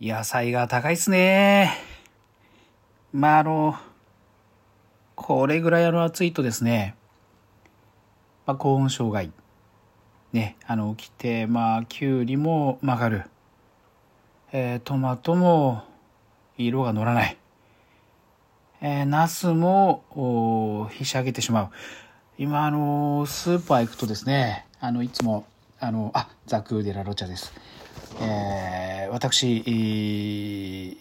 [0.00, 1.72] 野菜が高いっすね。
[3.12, 3.74] まあ、あの、
[5.16, 6.94] これぐらいの暑いとですね、
[8.46, 9.32] まあ、高温障害。
[10.32, 13.24] ね、あの、起きて、まあ、きゅうりも曲がる。
[14.52, 15.82] えー、トマトも
[16.56, 17.36] 色が乗らない。
[18.80, 21.70] えー、ナスも、ひし上げてしまう。
[22.38, 25.44] 今、あの、スーパー行くとですね、あの、いつも、
[25.80, 27.52] あの、あ、ザクーデラロチャです。
[28.20, 29.58] えー、私、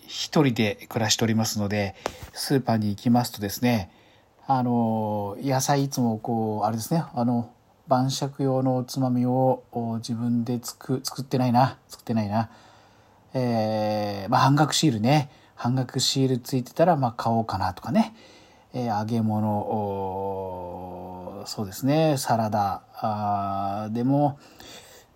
[0.08, 1.96] 一人で暮らしておりますので、
[2.34, 3.92] スーパーに行きますとですね、
[4.46, 7.52] あの、野菜いつもこう、あれですね、あの、
[7.88, 9.64] 晩酌用のおつまみを
[9.98, 12.50] 自分で作作ってないな、作ってないな。
[13.34, 18.14] えー、まあ半額シールね、半額シールついてたら、まあ買おうかなとかね。
[18.74, 19.46] えー、揚げ物、
[21.46, 24.38] そうですね、サラダ、あでも、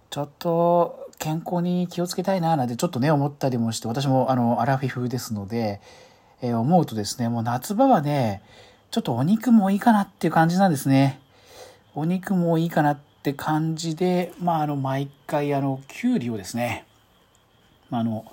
[0.10, 5.80] ちょっと健康に気をつけたいななんてちょっとね思ったりもして私もあのアラフィフですので、
[6.42, 8.42] えー、思うとですねもう夏場はね
[8.90, 11.22] ちょっとお肉もいいかなっていう感じなんですね。
[11.94, 16.88] お肉もいいかなって感じでまああの毎回あのきゅうりをですね、
[17.92, 18.26] まあ、あの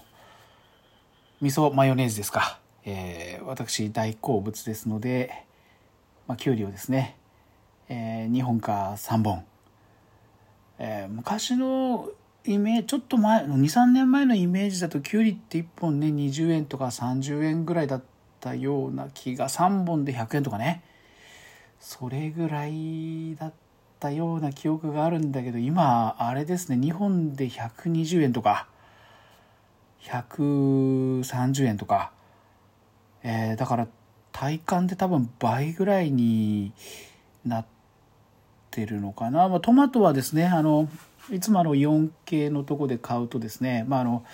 [1.42, 5.44] 味噌マヨネーズですか、えー、私大好物ですので、
[6.26, 7.18] まあ、きゅうりをですね、
[7.90, 9.44] えー、2本か3本。
[10.78, 12.08] えー、昔の
[12.44, 18.02] イメージちょっと前23年前のイメージだときゅうりって1本ね20円とか30円ぐらいだっ
[18.40, 20.82] たような気が3本で100円とかね。
[21.80, 23.52] それぐらいだっ
[24.00, 28.66] たような記憶があるんだけど今あれですね2本で120円とか
[30.02, 32.12] 130円とか、
[33.22, 33.88] えー、だから
[34.32, 36.72] 体感で多分倍ぐらいに
[37.44, 37.66] なっ
[38.70, 40.88] てるのかな、まあ、トマトはですねあの
[41.30, 44.24] いつもあのイオン系のとこで買うとですね、まあ、あの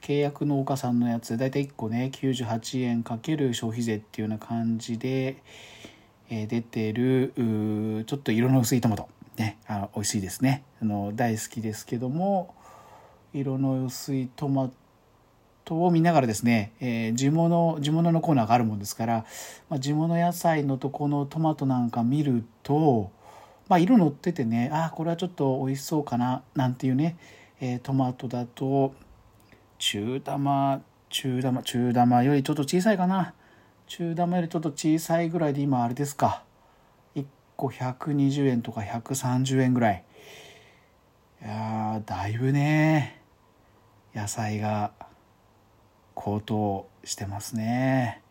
[0.00, 5.36] 契約農家さんのやつ大体1個ね98円かける消費税っていうような感じで、
[6.28, 7.32] えー、出てる
[8.06, 9.08] ちょっと色の薄いトマト。
[9.36, 10.64] ねあ美味しいですね。
[10.82, 12.54] あの大好きですけども
[13.32, 14.70] 色の薄いトマ
[15.64, 19.24] トを見ながらですね、えー、地物地物のコーナーがあるもんですから、
[19.68, 23.12] まあ、地物野菜のとこのトマトなんか見ると
[23.70, 27.16] まあ、色乗っててねあこれはちょっと美味しそうかななんていうね、
[27.60, 28.92] えー、トマトだと
[29.78, 33.34] 中玉中玉中玉よりちょっと小さいかな。
[33.86, 36.44] 中玉よりちょっと小さいぐらいで今あれですか。
[37.14, 37.24] 1
[37.56, 40.04] 個120円とか130円ぐらい。
[41.42, 43.22] いやだいぶね
[44.14, 44.92] 野菜が
[46.14, 48.22] 高騰してますね。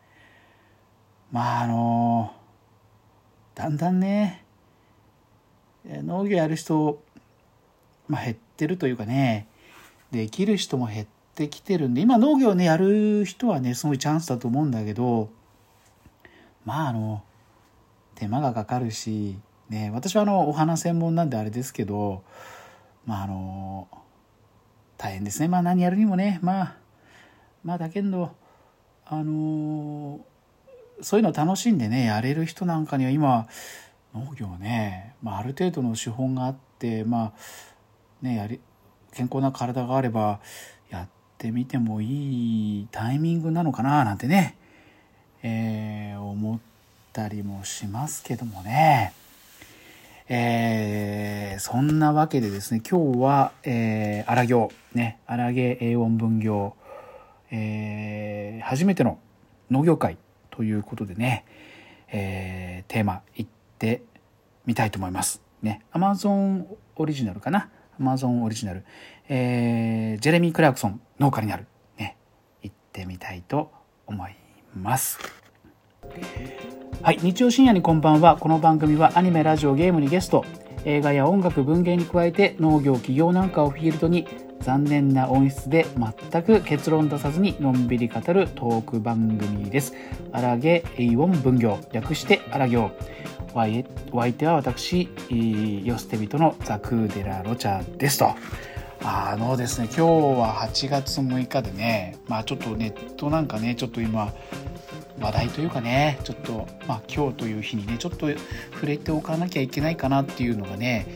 [1.31, 2.33] まああの
[3.55, 4.45] だんだんね
[6.03, 7.01] 農業やる人、
[8.07, 9.47] まあ、減ってるというかね。
[10.11, 15.29] できる人も減ってきてるんで今農業ねやる人はねすごいチャンスだと思うんだけど
[16.65, 17.23] まああの
[18.15, 19.37] 手間がかかるし、
[19.69, 22.23] ね、私はあのお花専門なんであれですけど
[23.05, 23.87] まああの
[24.97, 25.47] 大変ですね。
[25.47, 26.75] まあ何やるにもねまあ
[27.63, 28.31] まあだけど
[29.05, 30.19] あの
[31.01, 33.47] そういうの楽しんでねやれる人なんかには今
[34.13, 37.31] 農業ね、まあ、ある程度の資本があってまあ
[38.21, 38.59] ねやり
[39.13, 40.39] 健康な体があれば
[40.89, 44.57] やってみてもいいタイミングなのかななんてね、
[45.43, 46.59] えー、思っ
[47.13, 49.13] たりもしますけどもね。
[50.31, 56.75] えー、そんなわけでですね今日は、えー、荒行ね荒毛英音分業、
[57.49, 59.17] えー、初めての
[59.71, 60.17] 農業会
[60.51, 61.45] ということでね、
[62.11, 63.23] えー、テーマ
[63.79, 64.03] 「って
[64.65, 65.41] みたいと思います。
[65.61, 66.65] ね、Amazon
[66.97, 67.69] オリジナルかな
[67.99, 68.83] ？Amazon オリジナル、
[69.29, 71.65] えー、ジェレミー・クラークソン農家になる、
[71.97, 72.17] ね、
[72.61, 73.71] 行ってみたいと
[74.05, 74.35] 思い
[74.75, 75.17] ます。
[77.01, 78.35] はい、日曜深夜にこんばんは。
[78.35, 80.43] この番組はアニメ、ラジオ、ゲームにゲスト、
[80.83, 84.27] 映画や音楽、文芸に加えて農業、企業なんかをフィールドに
[84.61, 85.85] 残念な音質で
[86.31, 89.93] 全く結論出さずにのんびり語るトーク番組です。
[90.31, 92.91] アラゲエイオン分業、略してアラ行。
[94.11, 95.09] お相手は私、
[95.83, 98.35] ヨステビトのザクーデラ・ロチャですと。
[99.01, 104.33] あのですね、今日は8月6日でね、まあちょっとネットなんかね、ちょっと今、
[105.21, 108.27] 話題というかね、ちょっと、まあ今日という日にね、ちょっと
[108.73, 111.07] 触れておかなきゃいけないかなっていうのがね、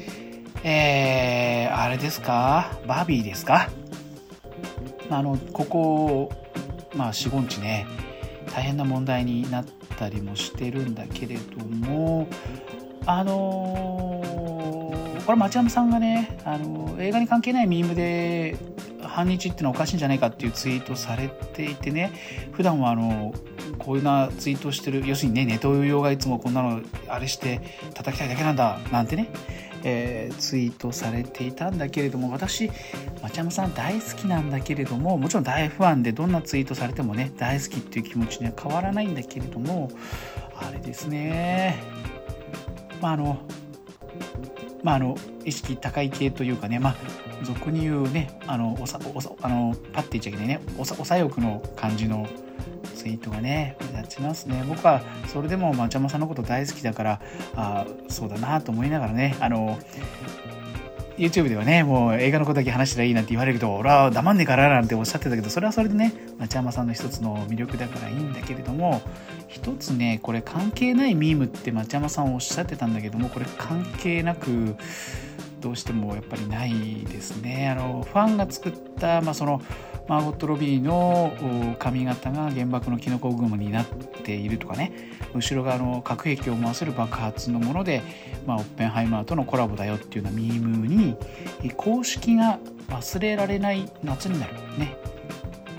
[0.63, 2.71] えー、あれですか？
[2.87, 3.69] バービーですか？
[5.09, 6.31] あの、ここ、
[6.95, 7.85] まあ4、5日ね、
[8.53, 9.65] 大変な問題になっ
[9.97, 12.27] たりもしてるんだけれども
[13.05, 18.55] あのー、これ町山さんがね、あのー、映画に関係ないミームで
[19.01, 22.11] 反日ってのはおかしいんじゃないかっていうツイートされていてね
[22.51, 23.33] 普段はあの
[23.79, 27.61] こういうなツイートしてる要するにねネトウヨがいつもこんなのあれして
[27.93, 29.29] 叩きたいだけなんだなんてね、
[29.83, 32.69] えー、ツイートされていたんだけれども私
[33.21, 39.89] 町山さん大好きなんだけれどももちろん大ファンでどんなツイートされてもね大好きっていう気持ちには変わらないんだけれども
[40.55, 41.81] あれですね。
[43.01, 43.37] まああの
[44.83, 46.95] まああの意識高い系というかねまあ
[47.43, 52.27] 俗に言うねあのおさおさあのパッて言っちゃいけないねおさおさ欲の感じの
[52.95, 57.21] ツイートがね目立ちますね僕はそれでもまちゃまさんのこと大好きだから
[57.55, 59.77] あそうだなと思いながらねあの
[61.17, 69.01] YouTube ではね、もう映画のことだけ話したらいいなんて言われるけど、俺は黙んねえからなんておっしゃってたけど、それはそれでね、町山さんの一つの魅力だからいいんだけれども、
[69.47, 74.75] 一つね、これ関係ないミームって町山さんおっしゃってたんだけども、これ関係なく、
[75.61, 77.69] どうしてもやっぱりないですね。
[77.69, 79.61] あの、ファンが作った、まあその、
[80.07, 83.85] マーゴット・ロビーの髪型が原爆のキノコ雲になっ
[84.23, 84.91] ているとかね。
[85.33, 88.01] 後ろ側の核兵器を回せる爆発のもので、
[88.45, 91.15] まあ、オッペンハイマーとのコラボだよっていうようなミームに
[91.77, 92.59] 公式が
[92.89, 94.97] 忘れられない夏になるね。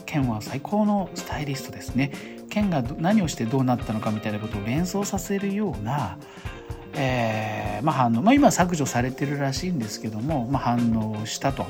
[0.07, 2.13] ケンは最高のスタイリストですね。
[2.51, 6.19] ケンが何をしてどうなったのかみたいなことを連想させるような
[6.97, 11.67] えー、まあ反応、まあ、今削除されてるらしいんですけども、まあ、反応したと。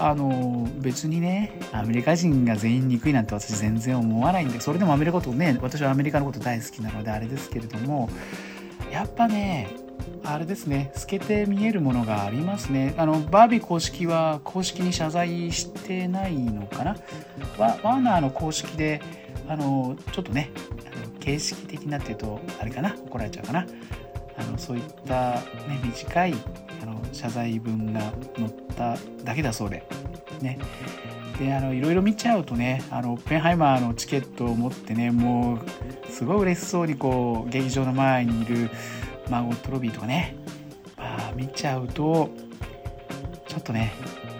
[0.00, 8.08] あの別にねアメリカ人が全員憎いなんて私全然思わないんでそれでもアメリカとね私はアメリカのこと大好きなのであれですけれども
[8.92, 9.68] やっぱね
[10.24, 12.94] あれですね透けて見えるものがありますね。
[12.96, 16.96] あのバービー公式は公式に謝罪してないのかな？
[17.58, 19.00] ワワーナーの公式で
[19.48, 20.50] あのちょっとね
[21.20, 23.66] 形式的なっていうとあれかな怒られちゃうかな。
[24.36, 26.34] あのそういった、ね、短い
[26.82, 28.00] あの謝罪文が
[28.36, 29.84] 載っただけだそうで。
[30.40, 30.58] ね。
[31.38, 35.60] であのいろいろ見ちゃうとねあのオッペンハイマーのチケットを持ってねも
[36.06, 38.70] うすごい嬉しそうにこう劇場の前にいる
[39.30, 40.34] マゴット・ロビーとかね、
[40.96, 42.30] まあ、見ちゃうと
[43.46, 43.92] ちょっとね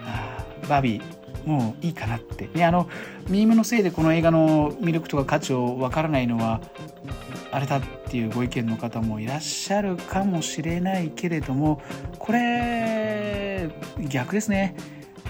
[0.05, 2.49] あバービーもういいかなって。
[2.53, 2.89] ねあの
[3.29, 6.59] ミームのせいでこの映画の魅力とか価値を分からないのは
[7.51, 11.81] あれだっていうご意見の方もいらっしゃるかもしれないけれども
[12.17, 13.69] これ
[13.99, 14.75] 逆ですね。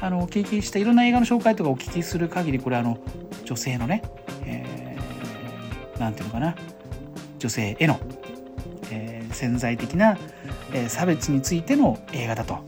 [0.01, 2.99] あのお聞きしたいろんな映画の紹介とかお聞きする限りこれあの
[3.43, 4.01] 女性のね
[4.45, 6.55] 何、えー、て言うのかな。
[7.37, 7.99] 女性への、
[8.91, 10.17] えー、潜在的な、
[10.73, 12.59] えー、差別についての映画だと、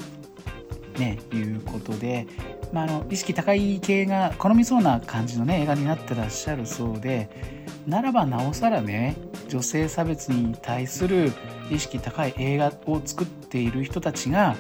[0.97, 2.25] ね、いうことで、
[2.71, 7.61] まあ、あの意識高い系が好みそうな感じのね映画になってらっしゃるそうで。
[7.87, 9.15] ならばなおさらね
[9.51, 11.33] 女性差別に対する
[11.69, 14.55] 意識高い映画を作っている人たちが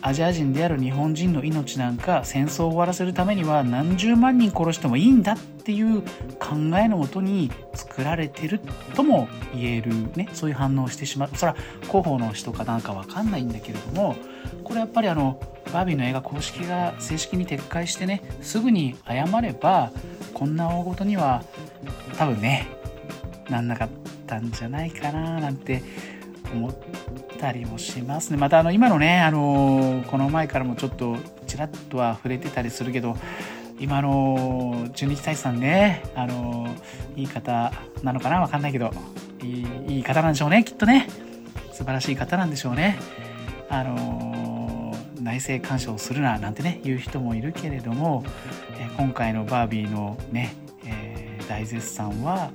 [0.00, 6.00] アジア人である日本人の命なんか戦争を終わらせるためには何十万人殺してもいいんだっていう
[6.38, 8.62] 考えのもとに作られてる
[8.94, 10.30] とも言えるね。
[10.32, 11.30] そういう反応をしてしまう。
[11.36, 14.16] それは広報の人かなんかわかんないんだけれども
[14.64, 15.38] これやっぱりあの
[15.70, 19.92] バービーの映画公式が正式に撤回してねすぐに謝れば
[20.32, 21.44] こんな大ごとには
[22.16, 22.79] 多分ね
[23.50, 23.88] なんなかっ
[24.26, 25.82] たんじゃないかななんて
[26.52, 26.74] 思っ
[27.38, 28.36] たりもしますね。
[28.36, 31.16] またあの今のねあのこの前からもちょっと
[31.46, 33.16] ちらっとは触れてたりするけど
[33.78, 36.68] 今の中日大さんねあの
[37.16, 37.72] いい方
[38.02, 38.92] なのかなわかんないけど
[39.42, 41.08] いいいい方なんでしょうねきっとね。
[41.72, 42.98] 素晴らしい方なんでしょうね。
[43.70, 48.24] あの内政干渉するななんてね言う人もいるけれども、
[48.78, 52.50] え今回のバービーのね、えー、大絶賛は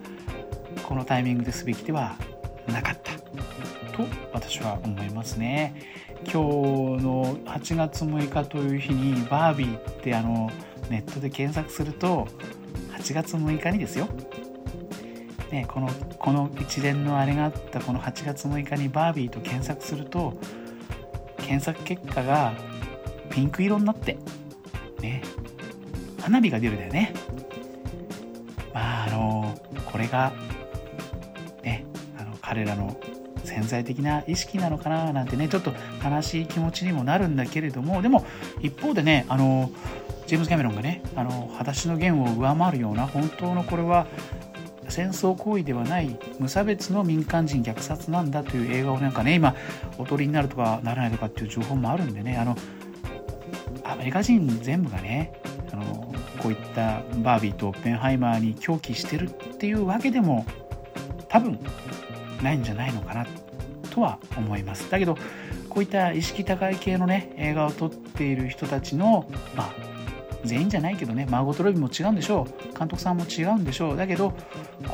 [0.86, 2.16] このタイミングですべきでは
[2.68, 3.14] なかった。
[3.92, 5.74] と私は思いますね。
[6.26, 6.34] 今日
[7.04, 10.52] の8月6日という日にバービーってあの
[10.92, 12.28] ネットで検索すると
[13.00, 14.08] 8月6日にですよ、
[15.52, 15.90] ね、この
[16.20, 20.38] この一連のあれがあったこの8月6日にバービーと検索すると
[21.38, 22.54] 検索結果が
[23.32, 24.18] ピンク色になって
[25.02, 25.24] ね
[26.22, 27.12] 花火が出るだよね。
[28.72, 29.56] まああの
[29.92, 30.32] これが
[32.56, 32.96] 彼らの
[33.44, 38.26] 潜在的な意識なのかななんてねちょっと悲しい気持ちにもなるんだけれどもでも
[38.62, 39.70] 一方でねあの
[40.26, 44.08] ジェームズ・キャメロンがね「あの裸足の弦」を上回るような本当のこれは
[44.88, 49.54] 戦争行為ではない無差別の民間人虐殺なんだという映画をなんかね今
[49.98, 52.56] おとりになるとかならないとかっていう情報もあるんでねあの
[53.84, 55.34] アメリカ人全部がね
[55.74, 60.46] あのこういったバービーとオッペンハイマーに狂気してるっていうわけでも
[61.28, 61.60] 多分
[62.42, 63.26] ないんじゃないのかな
[63.92, 64.90] とは思います。
[64.90, 65.18] だけど
[65.70, 69.74] こういった意識高い系のね映画を撮っている人たちの、まあ、
[70.44, 72.78] 全員じゃないけどねマーゴト・ロビーも違うんでしょう。
[72.78, 73.98] 監督さんも違うんでしょう。
[73.98, 74.34] だけど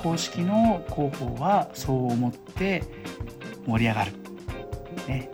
[0.01, 2.83] 公式の広報はそう思って
[3.65, 4.11] 盛り上がる、
[5.07, 5.29] ね、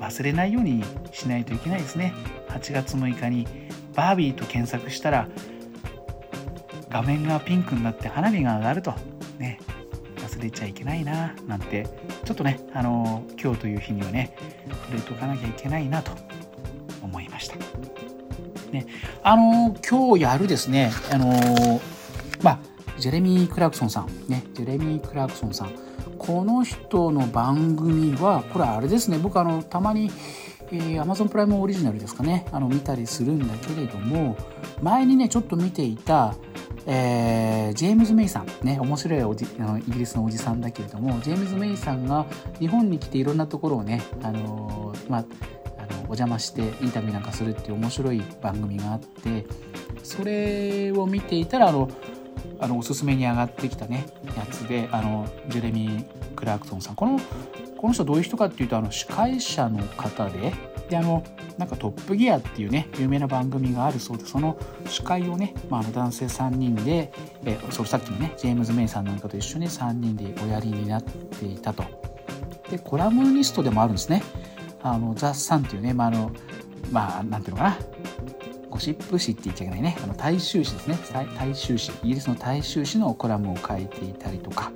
[0.00, 2.14] 忘れないようにしないといけないですね。
[2.48, 3.46] 8月6日に
[3.94, 5.28] バービーと検索したら
[6.88, 8.94] 画面がピンクになって花火が上がると。
[10.44, 11.86] ね忘れちゃいけないななんて
[12.24, 14.36] ちょっとねあの今日という日にはね
[14.68, 16.12] 触れとかなきゃいけないなと
[17.02, 17.56] 思いました。
[18.72, 18.86] ね、
[19.22, 21.80] あの今日やるですねあの
[22.42, 22.58] まあ
[22.98, 25.72] ジェレミー・クラクソンさんねジェレミー・クラクソンさん
[26.18, 30.10] この人の番組はこれあれですね僕あのたまに
[30.72, 34.36] えー、Amazon プライムオリジナルですかねあの見たりするんだけれども
[34.82, 36.34] 前にねちょっと見ていた、
[36.86, 42.26] えー、ジェームズ・メイさんね面白いおじあのイギリスのおじさんだけれどもジェームズ・メイさんが
[42.58, 45.24] 日本に来ていろんなところをね、あのー、まあ、
[45.78, 49.46] あのお邪魔してインタビューなんかするっていう面白い番組があって
[50.02, 51.88] それを見ていたらあの
[52.60, 56.04] あのおすすめに上がってきたねやつであのジェレミー・
[56.36, 56.94] クラークソンさん。
[56.94, 57.18] この
[57.76, 60.54] この人どういう人かっていうとあの司会者の方で
[60.88, 61.24] であの
[61.58, 67.12] なんか「トップギア」っていうね有名な番組があるそうでその司会をね、まあ、あの男性3人で、
[67.44, 71.84] えそのさっきのねジェームズ・メイさんなんかと一緒に3人でおやりになっていたと。
[72.70, 74.22] でコラムニストでもあるんですね。
[74.82, 76.30] あのザ・サンっていうね、まああの
[76.90, 77.78] まあ、なんていうのかな。
[78.68, 79.96] ゴシップ誌って言っちゃいけないね。
[80.02, 80.98] あの大衆誌ですね。
[81.38, 81.92] 大衆誌。
[82.02, 84.72] イギリスの大衆誌のコラムを書いていたりとか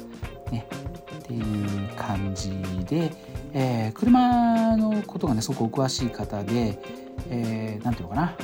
[0.53, 0.69] ね。
[1.19, 2.53] っていう感じ
[2.87, 3.13] で、
[3.53, 6.79] えー、車のことがねすごくお詳しい方で、
[7.31, 8.37] えー、ていうのかな。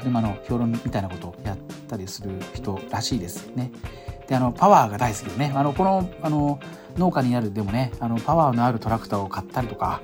[0.00, 3.70] 車の評論みたいなことをやったりする人らしいですね。
[4.28, 5.52] であのパワーが大好きでね。
[5.54, 6.58] あのこのあの
[6.96, 10.00] 農家になるでもねあのパワーのあるトラクターを買ったりとか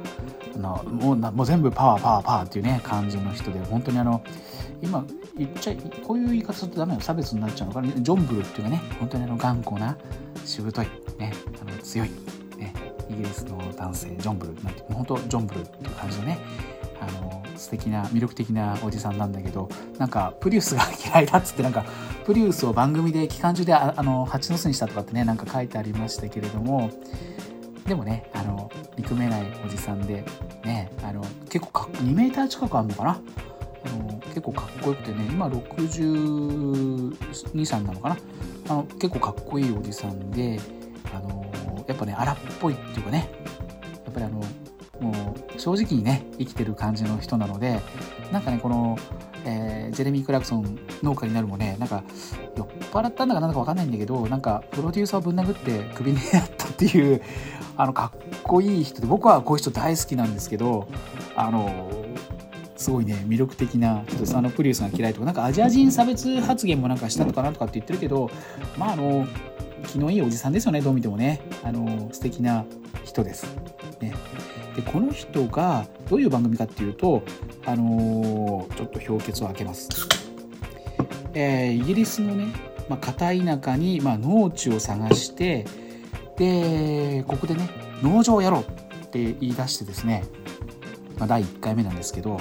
[0.54, 4.22] あのもうもう全部パワーパワーパワーっていうね感じの人で本当にあの
[4.82, 5.04] 今
[5.36, 5.74] 言っちゃ
[6.06, 7.00] こういう言い方するとダメよ。
[7.00, 7.88] 差別になっちゃうのかな。
[7.88, 9.96] ジョンブルっていうかね本当にあの頑固な
[10.44, 10.86] しぶとい、
[11.18, 12.10] ね、あの強い、
[13.08, 16.38] イギリスの男性ジョンブルなんて本当ジョンブルっていう感じのね
[17.00, 21.84] あの素敵な魅力的なおじさんなんだけどなんかプリウスが嫌いだっつってなんか
[22.24, 26.90] プリウスを番組で期間中でああの蜂の巣にしたとかってねなんか書いてありましたけれども
[27.86, 30.24] でもねあの憎めないおじさんで
[30.64, 33.20] ねあの結構か2メーター近くあるのかな？
[33.84, 38.16] あの結構かっこよくてね今623なのかな？
[38.68, 40.58] あの結構かっこいいおじさんで
[41.14, 41.45] あの
[41.86, 43.28] やっぱね荒っぽいっていうかね。
[44.04, 44.42] やっぱりあの
[45.00, 47.80] もう正直にね生きてる感じの人なので
[48.32, 48.96] なんかねこの、
[49.44, 52.02] えー、ジェレミー・クラクソン農家になるもねなんか
[52.56, 57.20] 酔っ払ったんだかなんだか分かんないんだけどなんかプロデューサーをぶん殴ってクビになったっていう
[57.76, 60.88] あのかっこいい人で僕はこういう人大好きなんですけど
[61.36, 61.90] あの
[62.76, 68.30] すごいね魅力的なちょっとあのプリウスが嫌いとかなんかアジア人差別発言もなんかしたのかなとかって言ってるけど
[68.78, 69.26] まああの
[69.88, 72.64] 気のいいおじさんですよねどう見てもねあの素敵な
[73.04, 73.46] 人です。
[74.00, 74.12] ね、
[74.74, 77.22] でこの人がどういう番組かっていうと
[77.64, 79.88] あのちょっと氷結を開けます。
[81.32, 82.46] えー、イギリスのね、
[82.88, 85.66] まあ、片田舎に、まあ、農地を探して
[86.36, 87.68] でここでね
[88.02, 90.24] 農場をやろうって言い出してですね
[91.18, 92.38] まあ、第1回目なんですけど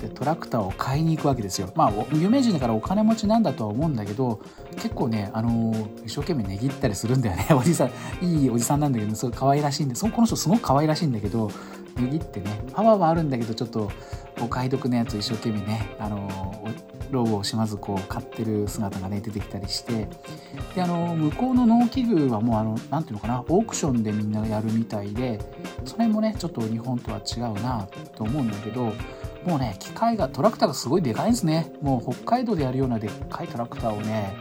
[0.00, 1.72] でトラクターを買いに行くわけですよ。
[1.74, 4.40] まあ有名人だからお金持ちなんだとは思うんだけど
[4.76, 7.88] 結構ね、あのー、一生懸命値切ったりするんだよね おじさ
[8.20, 11.50] んいいおじさんなんだけどすごい可愛らしいんでそこの人すごく可愛らしいんだけど
[11.96, 13.90] 値切ってねパワーはあるんだけどちょっと
[14.40, 20.08] お買い得なやつを一生懸命ね、あのーローブをしまずこう買ってる姿がね出てきたりして
[20.74, 25.38] であの向こうの農機具はもうあの何ていうのかなオークションでみんなやるみたいで
[25.84, 28.92] それもねちょっと日本とは違うなと思うんだけど
[29.46, 31.72] もうね機械がトラクターがすごいでかいんですね。
[31.82, 34.34] もう北海道でやるようなでっかいトラクターをね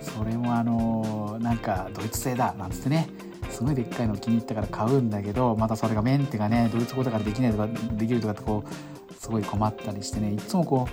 [0.00, 3.08] それもあのなんかドイツ製だなんつってね。
[3.50, 10.32] すごいでっかいの気に入ったから買うんだけどまたそれがメンテがねドイツ語だからできないとかできるとかってこうすごい困ったりしてね。
[10.32, 10.88] いつもこ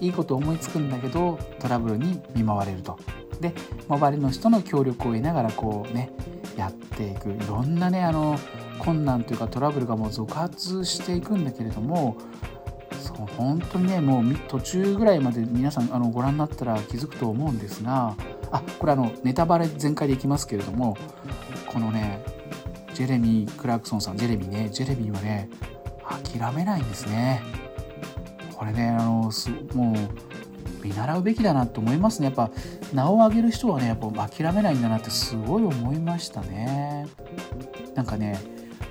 [0.00, 2.98] ういいこと思いつくんだけどトラブルに見舞われると。
[3.40, 3.52] で
[3.88, 6.10] 周りの人の協力を得ながらこうね
[6.56, 7.30] やっていく。
[7.30, 8.38] いろんなねあの
[8.78, 12.16] 困難というかトラブルがもう続発していくんだけれども
[13.00, 18.16] そう本当にねもう途中ぐらいまで皆さんあのご覧になったら気づくと思うんですが
[18.52, 20.96] あこれあのネタバレ全開でいきますけれども
[21.66, 22.22] このね
[22.94, 25.48] ジェレミー・クラークソンさんジェレミーねジェレミーはね
[26.28, 27.40] 諦めないんですね。
[28.60, 29.30] これねあの
[29.74, 32.50] もう見習うべきだなと思いますねやっぱ
[32.92, 37.06] 名を上げる人はねやっぱ諦めないんだなってすごい思いましたね
[37.94, 38.38] なんかね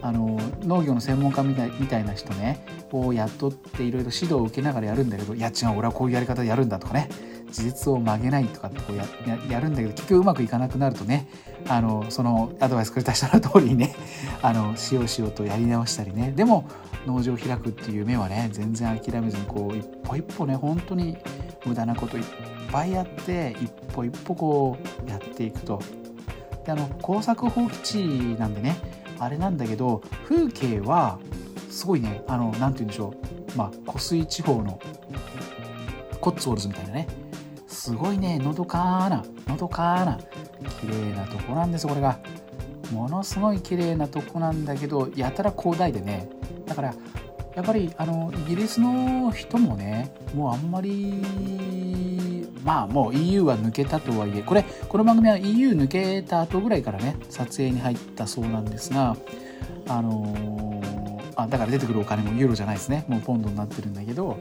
[0.01, 7.09] あの農業の専門家みたいみたいな人ねを雇っていろいろ指導を受けながらやるんだけどいや違う俺はこういうやり方でやるんだとかね
[7.51, 9.05] 事実を曲げないとかってこうや
[9.49, 11.27] やるんだけど結局うまくいかなくなるとね
[11.67, 13.95] あのそのアドバイスくれた人の通りにね
[14.41, 16.65] あのしようしようとやり直したりねでも
[17.05, 21.17] 農場を開くっていう夢はね全然諦めずにこう一歩一歩ね本当に
[21.65, 22.23] 無駄なこといっ
[22.71, 25.81] ぱいやって一歩一歩こうやっていくと。
[26.65, 28.75] であの耕作放棄地なんでね
[29.19, 31.19] あれなんだけど風景は
[31.69, 33.13] すごいねあの何て言うんでしょ
[33.53, 33.57] う。
[33.57, 34.79] まあ湖水地方の
[36.21, 37.07] コッツウォルズみたいなね。
[37.67, 40.19] すごいねのどかなのどかな
[40.81, 42.19] 綺麗なとこなんですこれが。
[42.91, 46.27] ものすごい綺麗なとこなんだけどやたら広大でね。
[46.65, 46.93] だから
[47.55, 51.21] やっぱりあのイギリスの人もねもうあんまり
[52.69, 59.17] まあもう EU は抜けたとはいえこれこの番組は EU 抜けた後ぐらいからね撮影に入ったそうなんですが
[59.87, 60.79] あの
[61.35, 64.37] あだから出てくるお金もユーロじゃないですねもうポンドになってるんだけど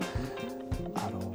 [0.95, 1.33] あの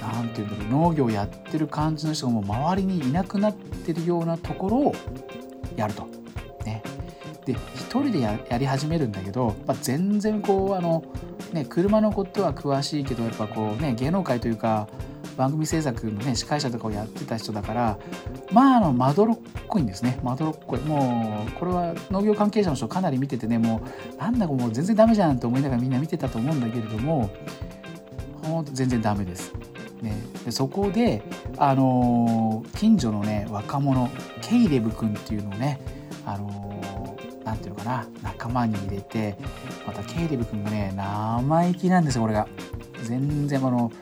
[0.00, 4.94] 何て言うんだろう農業やってる感じの人がもう周りにいなくなってるようなところを
[5.76, 6.06] やると。
[6.64, 6.82] ね、
[7.44, 11.04] で一人でやり始めるんだけど、まあ、全然こうあの、
[11.52, 14.88] ね、車のことは詳しいけどやっぱこうね芸能界というか
[15.36, 17.98] 番組制作のね司会者とかをやってた人だから
[18.50, 23.82] まああのまどろっこいんですねまどろっこいもうこれは農業関係者の人かなり見ててねも
[24.14, 27.30] うなんだかもう全然ダメじゃんと思いながらみんな見てたと思うんだけれども
[28.42, 29.52] ほんと全然ダメです。
[30.02, 31.22] ね、でそこで、
[31.58, 34.10] あのー、近所のね若者
[34.40, 35.80] ケイレブ君っていうのをね、
[36.26, 39.36] あのー、なんていうのかな仲間に入れて
[39.86, 42.48] またケイレブ君がね生意気なんですよこれが。
[43.04, 43.92] 全然あの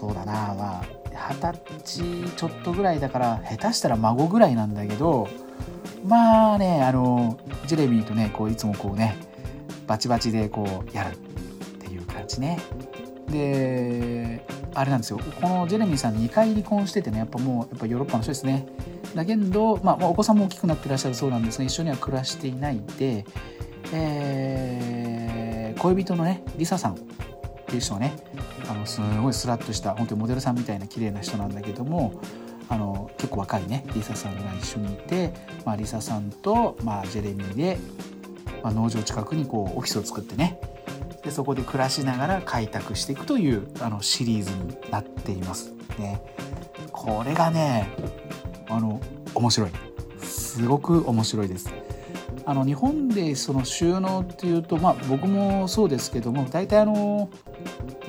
[0.00, 0.32] そうだな。
[0.54, 2.02] まあ二十歳
[2.36, 5.28] ちょっとぐらいだから下手したら孫ぐらいなんだけど
[6.06, 9.18] まあねあのジェレミーとねこういつもこうね
[9.86, 11.18] バチバチでこうやるっ
[11.78, 12.58] ていう感じね。
[13.28, 15.18] であれなんですよ。
[15.18, 18.66] このジェレミーさん2回離婚しててねやっぱもうやっぱヨーロッパの人ですね。
[19.14, 23.24] だけど、まあ、お子さんも大きくなってらっしゃるそうなんですが一緒には暮らしていないで、
[23.92, 26.98] えー、恋人のねリサさん
[27.70, 28.16] っていう人はね
[28.68, 32.20] あのすごいスラッとした本当にモデルさんみたいな綺麗な人なんだけども
[32.68, 35.32] あの結構若いねリサさんが一緒にいて、
[35.64, 37.78] まあ、リサさんと、まあ、ジェレミーで、
[38.64, 40.60] まあ、農場近くにこうオフィスを作ってね
[41.22, 46.20] でそこで暮らしながら開拓していくというあのシリーズになっていますね。
[46.90, 47.88] これがね
[48.68, 49.00] あの
[49.34, 49.70] 面白い
[50.18, 51.68] すごく面白いです。
[52.44, 57.30] あの日本でその収納っていうと、まあ、僕もそうですけども大体あの、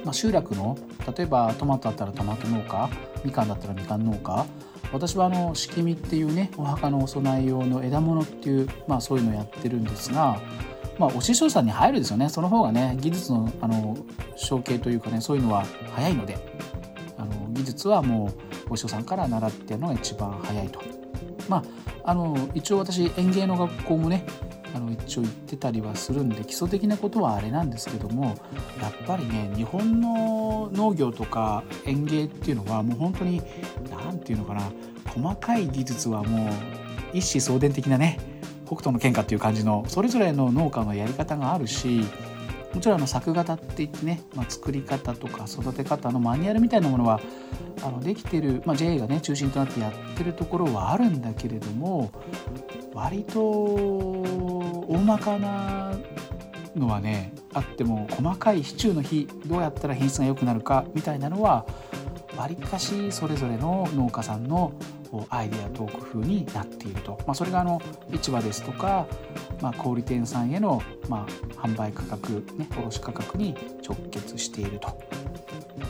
[0.03, 0.77] まあ、集落の
[1.15, 2.89] 例えばトマトだったらトマト農家
[3.23, 4.45] みかんだったらみかん農家
[4.91, 10.41] 私はあのしきみっていうねお墓のお供え用の枝物っていう、まあ、そういうのをやってるんですが
[11.01, 13.97] まあ、お師匠さんに入るですよねその方がね技術のあの
[14.35, 15.65] 承継というかねそういうのは
[15.95, 16.37] 早いので
[17.17, 18.31] あの技術はも
[18.69, 21.00] うお師匠さんから習ってるのが一番早いと。
[21.51, 21.65] ま
[22.05, 24.25] あ、あの一応私園芸の学校もね
[24.73, 28.37] あの一応行ってたりはするんで基礎的なことはあれなんですけども
[28.81, 33.41] やっぱりね日本の農業とか園芸っていうのはもう本当に
[33.89, 34.71] 何て言うのかな
[35.13, 36.53] 細かい技術はもう
[37.13, 38.17] 一子相伝的なね
[38.65, 42.05] 北斗の喧嘩っていう感じのそれぞれの農家のやり方があるし
[42.73, 47.19] もちろんあの作型って言ってね、まあ、作り方とか育て方のマニュアルみたいなものは
[47.83, 52.11] あのできてる、まあ、JA がね中心となってやってるところはあるんだけれども
[52.93, 55.93] 割と大まかな
[56.75, 61.65] のはねあっても細かいシチューの日どうやったら品質が良くなるかみたいなのは
[62.37, 64.73] わりかしそれぞれの農家さんの
[65.29, 69.05] アイデアと工夫になっていると、まあ、それがあの市場ですとか、
[69.61, 74.87] まあ、小売店さんへの、まあ、販売価格、ね、卸価格に直結していると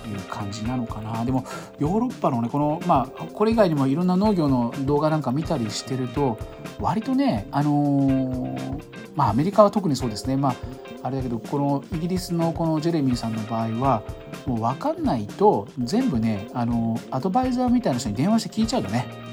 [0.08, 1.24] いう感じなのかな。
[1.26, 1.46] でも
[1.80, 6.38] ヨーロッパのねこの、まあ、これ以外にもいろんな農業の動画なんか見たりしてると
[6.80, 8.82] 割とねあのー、
[9.16, 10.38] まあアメリカは特にそうですね。
[10.38, 10.56] まあ
[11.04, 14.04] あれだけどこのイギリスのこのジェレミーさんの場合は
[14.46, 19.32] もう分かんないと全部ねあのアドバイザーみたいな人に電話して聞いちゃうとね。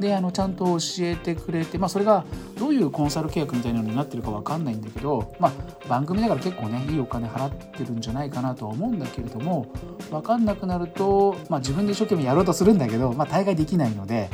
[0.00, 2.24] であのちゃんと教えてくれて、まあ、それが
[2.58, 5.52] どういうコンサル契約みたいなのになってるか分かんないんだけど、まあ、
[5.88, 9.72] 番組だから結構ねいいお金払ってるんじゃないかなとは思うんだけれども
[10.10, 14.28] 分かんなくなると、まあ、自分で一生懸命やろうとするんだけど、まあ、大概できないので、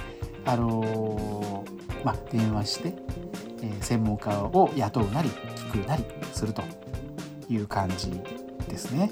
[0.45, 2.95] あのー、まあ、電話して、
[3.63, 6.63] えー、専門家を雇うなり聞くなりすると
[7.49, 8.11] いう感じ
[8.69, 9.11] ですね。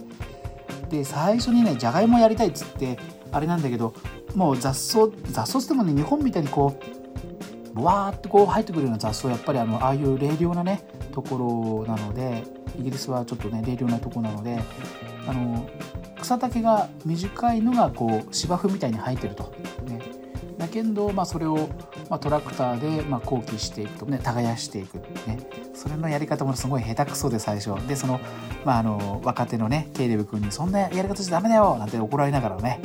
[0.88, 2.98] で最初にねじゃがいもやりたいっつって
[3.31, 3.94] あれなんだけど
[4.35, 12.42] もう雑草雑草ってもね日本みたいにこうブワーってこう入ってくるような雑草やっぱりあのああいう冷涼なねところなので
[12.79, 14.61] イギリスはちょっとね冷涼なとこなので
[15.29, 15.68] あの
[16.20, 19.53] 草丈が短いのがこう芝生みたいに生えてると。
[19.85, 20.00] ね、
[20.59, 21.68] だけど、まあ、それを、
[22.11, 24.96] まあ、トラクターで、まあ、していくとね耕していく、
[25.29, 25.38] ね、
[25.75, 27.87] それのやり方もすごい下手くそで最初。
[27.87, 28.20] でその,、
[28.64, 32.81] まあ、あの若手のねケイレブ君に「そんなやり方しちゃダメだよ!」なんて怒られながらね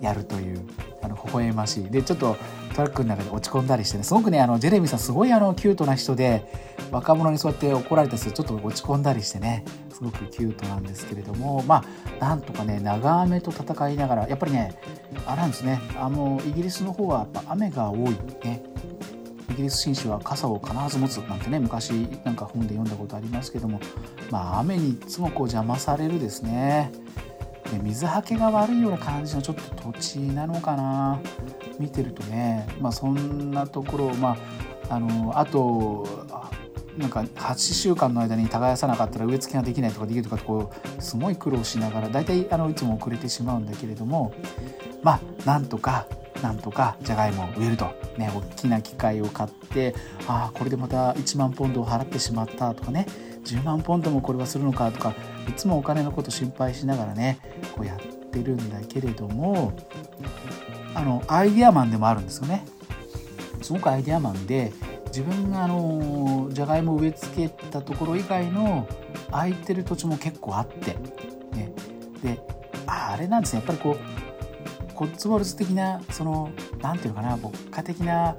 [0.00, 0.60] やるという
[1.02, 1.90] あの微笑ましい。
[1.90, 2.36] でちょっと
[2.76, 4.04] トラックの中で落ち込んだりしてね。
[4.04, 6.46] すごくねあのジェレミーさんすごいあのキュートな人で
[6.92, 11.82] 若者にそうやって怒られたりするとちょっと落ち込んだりしてねすごくキュートなんですけれどもま
[12.20, 14.78] あなんとかね長雨と戦いながらやっぱりね
[15.26, 18.10] あれなんですねあのイギリスの方はやっぱ雨が多い
[18.44, 18.62] ね。
[19.50, 21.90] イギリス紳士は傘を必ず持つなんてね昔
[22.24, 23.80] なんか本で読んだことありますけども
[24.30, 26.90] まあ雨にいつもこう邪魔されるですね。
[27.70, 31.20] で水はけが悪いような感じのちょっと土地なのかな。
[31.78, 34.38] 見てるとねまあそんなところま
[34.88, 36.26] ああのあと
[36.96, 44.34] なんか8週間の間に耕さなかったら植え付けができないとかできるとかこうすごい苦労しながら大体あのいつも遅れてしまうんだけれども
[45.02, 46.06] まあなんとか
[46.42, 47.86] なんとかじゃがいもを植えると、
[48.18, 49.94] ね、大きな機械を買って
[50.26, 53.06] ああこれでまた1万ポンドを払ってしまったとかね
[53.44, 55.14] 10万ポンドもこれはするのかとか
[55.48, 57.38] いつもお金のこと心配しながらね
[57.76, 57.98] こうやっ
[58.30, 59.72] てるんだけれども
[60.94, 62.64] あのアイデアマンでもあるんですよね。
[63.62, 64.72] すごくアイデアマンで
[65.12, 68.88] 自分があのじゃがいも植え付けたところ以外の
[69.30, 70.94] 空いてる土地も結構あって、
[71.54, 71.72] ね、
[72.22, 72.40] で
[72.86, 78.36] あれなんですねやっぱりこうコッツウォルズ的なその何て言うのかな牧歌的な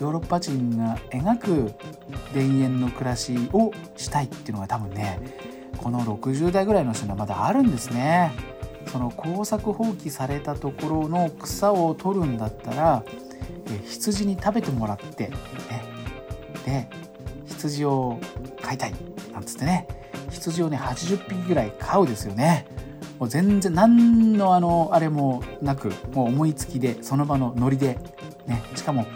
[0.00, 1.74] ヨーロッパ人が描く
[2.32, 5.18] 田園の暮らしをしたいっていうのが多分ね
[5.78, 8.32] この60代ぐらいの人にはまだあるんですね。
[8.86, 13.02] その耕作放棄されたところの草を取るんだったら
[13.84, 15.34] 羊に食べてもらって、ね、
[17.68, 18.18] 羊を
[18.62, 18.94] 飼いたい
[19.32, 19.88] なんつってね
[20.30, 22.66] 羊をね80匹ぐらい飼うですよね。
[23.18, 27.96] もう全然何のあのあれもなくもう思いつきでその場のノリで、
[28.46, 29.06] ね、しかも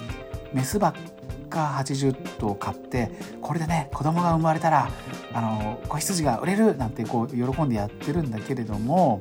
[0.53, 4.89] メスばっか80頭買ってこれでね子供が生まれたら
[5.33, 9.21] あの子羊が売れるなんてこう喜んでやってるんだけれども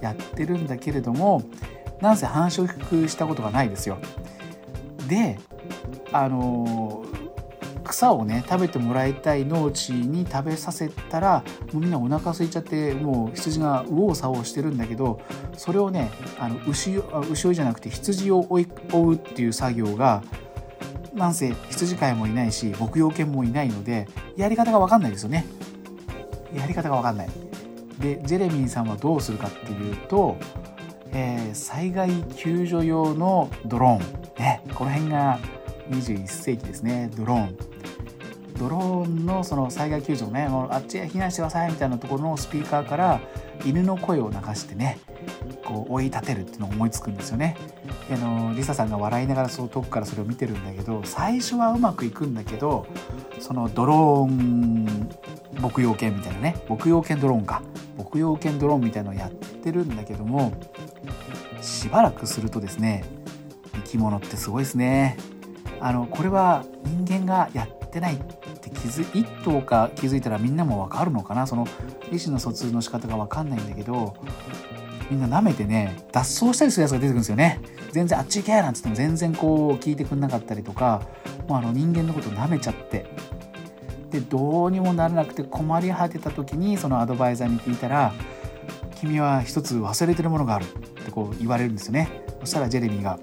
[0.00, 1.42] やってるんだけれども
[2.00, 3.98] なんせ繁殖したことがないですよ。
[5.06, 5.38] で
[6.12, 7.04] あの
[7.84, 15.20] 草をね食べてもらいたい農地に食べさせたらもうみんなお腹空いちゃってもう羊が右往左往してるんだけど
[15.56, 16.96] それをねあの牛
[17.30, 20.22] 牛追いじゃなくて羊を追い追うっていう作業が
[21.14, 25.46] なんせ羊飼いもいないし牧羊犬もいないのでやり方が分かんないですよね。
[26.54, 27.28] やり方が分かんない。
[28.00, 30.36] でジェレミーさんはどうするかっていうと、
[31.12, 33.98] えー、災害救助用のドローン。
[34.38, 35.38] ねこの辺が
[35.90, 37.10] 21世紀ですね。
[37.16, 37.73] ドローン。
[38.58, 43.20] ドローンのその災害救助ねもうあっちへ避難してくださいみたいなところのスピーカーから
[43.64, 44.98] 犬の声を流してね
[45.64, 47.56] こう追い立てるっていうのを思いつくんですよね。
[48.12, 52.86] あのリサさんが笑いながらそう遠くからそれを見てるんだけど最初はうまくいくんだけど
[53.40, 55.08] そのドローン
[55.60, 57.62] 牧羊犬みたいなね牧羊犬ドローンか
[57.96, 60.52] 牧羊犬ドローンみたいのをやってるんだけども
[61.62, 63.04] しばらくするとですね
[63.74, 65.16] 生き物ってすごいですね。
[65.80, 71.46] あのこれは人間がやってないって気づ一頭か気づいたらみんなも分かるのかな？
[71.46, 71.66] その
[72.12, 74.16] 意思の疎通の仕方が分かんないんだけど
[75.10, 77.60] みんな舐めてね脱走したりするやつが出てくるんですよね。
[77.92, 81.02] 全然あっち行けなんつっても全然こう聞いてくんなかったりとか
[81.46, 83.06] もうあの人間のこと舐めちゃって。
[84.10, 88.12] でどうにもならなくて困り果てた時にそのアドバイザーに聞いたら
[89.00, 92.08] 「君は一つ忘れてるものがある」ってこう言われるんですよね。
[92.40, 93.18] そしたらジェレミーが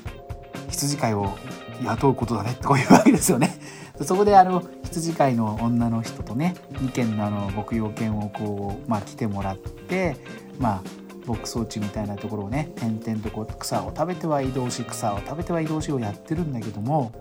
[0.70, 1.36] 「羊飼いを
[1.82, 3.54] 雇うことだね」ってこう言うわけですよね。
[4.02, 10.16] そこであの羊飼いの女の人とね2軒のあの牧羊犬をこう、まあ、来てもらって
[10.58, 10.82] まあ
[11.26, 17.12] 牧草地みたいなところをね点々とこう草を食べては移動し草を食べては移動しをやってるんだけども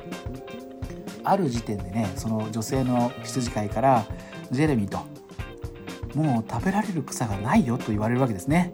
[1.23, 4.05] ある時点でねその女性の羊飼いから
[4.51, 4.99] ジェレミーと
[6.17, 8.73] 「もう食べられる草がないよ」と言われるわけですね。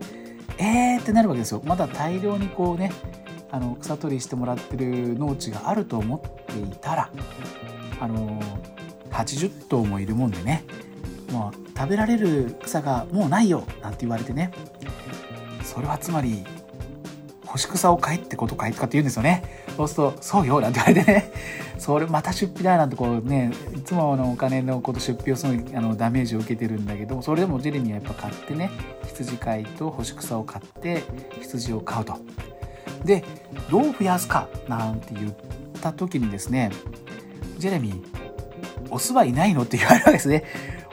[0.58, 1.62] えーってなるわけですよ。
[1.64, 2.92] まだ大量にこうね
[3.52, 7.10] あの草取りしてもらってる農地があると思っていたら
[8.00, 8.42] あの
[9.12, 10.64] 80頭もいるもんでね
[11.32, 14.52] もう食べられる草がもうないよなんて言われてね。
[15.64, 16.44] それはつまり
[17.46, 19.44] 干し草を買いってことかいとかって言うんですよね。
[19.78, 21.32] そうすると「そうよ」なんて言われてね。
[21.78, 28.70] それまた出費だなんてこうねいつものお金のこと出費をすごいあのダメージを受けてるんだけどそれでもジェレミーはやっぱ買ってね
[29.08, 31.04] 羊飼いと干し草を買って
[31.40, 32.18] 羊を飼うと。
[33.04, 33.24] で
[33.70, 35.36] どう増やすかなんて言っ
[35.82, 36.72] た時にですね
[37.58, 38.20] ジェレミー
[38.92, 40.44] オスはいないのって言われるわけですね。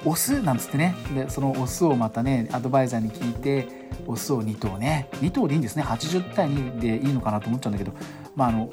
[0.04, 0.94] オスなんつってね。
[1.14, 3.66] でそのオスをまたねアドバイザーに聞いて
[4.06, 5.08] オスを2頭ね。
[5.14, 5.82] 2頭でいいんですね。
[5.82, 7.96] 80対2でいいのかなと思っちゃうんだけど。
[8.34, 8.70] まああの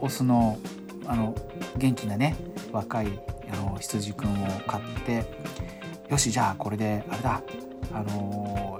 [0.00, 0.58] オスの
[1.06, 1.34] あの
[1.76, 2.36] 元気なね
[2.70, 3.18] 若い
[3.50, 5.24] あの羊くんを買って
[6.10, 7.42] よしじゃあこれであれだ。
[7.94, 8.78] あの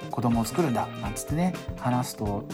[0.00, 0.86] ー、子供を作るんだ。
[1.02, 2.44] なんつってね話すと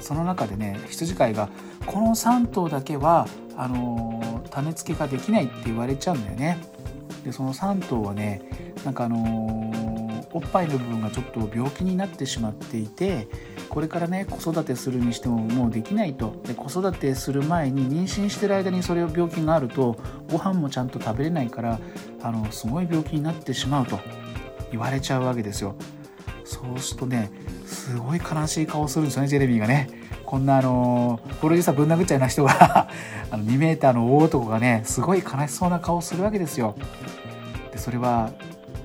[0.00, 1.48] その中でね羊飼いが
[1.86, 6.58] この3頭だけはあの、種付けができないって言われちゃうんだよね。
[7.24, 8.42] でその3頭はね
[8.84, 9.88] なんかあの、
[10.32, 13.28] おっぱいの部分がちょっと病気になってしまっていて
[13.68, 19.96] これからね子育てするにしてももうできないとで子育てする前に妊娠してる間にそれを病気があると
[20.30, 21.80] ご飯もちゃんと食べれないから
[22.22, 23.98] あのすごい病気になってしまうと
[24.70, 25.74] 言われちゃうわけですよ
[26.48, 27.30] そうするとね
[27.66, 29.90] すごい悲しい顔するんですよねジェレミーがね。
[30.24, 32.88] こんなあのプロデューサーぶん殴っちゃいな人が
[33.30, 36.74] あの2メーターの大男がねすごい悲しそうな顔するわけですよ。
[37.70, 38.32] でそれは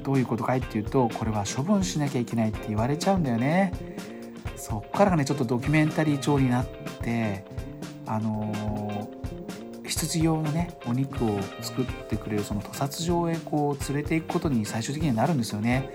[0.03, 3.71] どういうことかいっていうとこれは処分しなきゃいけないって言われちゃうんだよね。
[4.57, 6.65] そっからがねちょっとドキュメンタリー調になっ
[7.01, 7.45] て
[8.05, 9.07] あのー、
[9.93, 15.89] 羊用のねお肉を作ってくれるその屠殺場へこう連れていくことに最終的にはなるんですよね。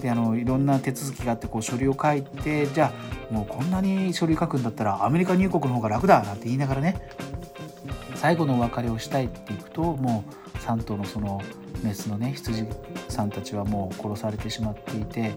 [0.00, 2.92] であのいろんな手続きがあってこう書類を書いてじゃ
[3.30, 7.00] あもうこんなに書類書くんだったらアメリカ入国の方が楽だなんて言いながらね
[8.14, 11.40] 最後のお別れをしたいっていくともう3頭のその
[11.82, 12.64] メスのね羊
[13.08, 15.34] さんたちはもう殺されてしまっていて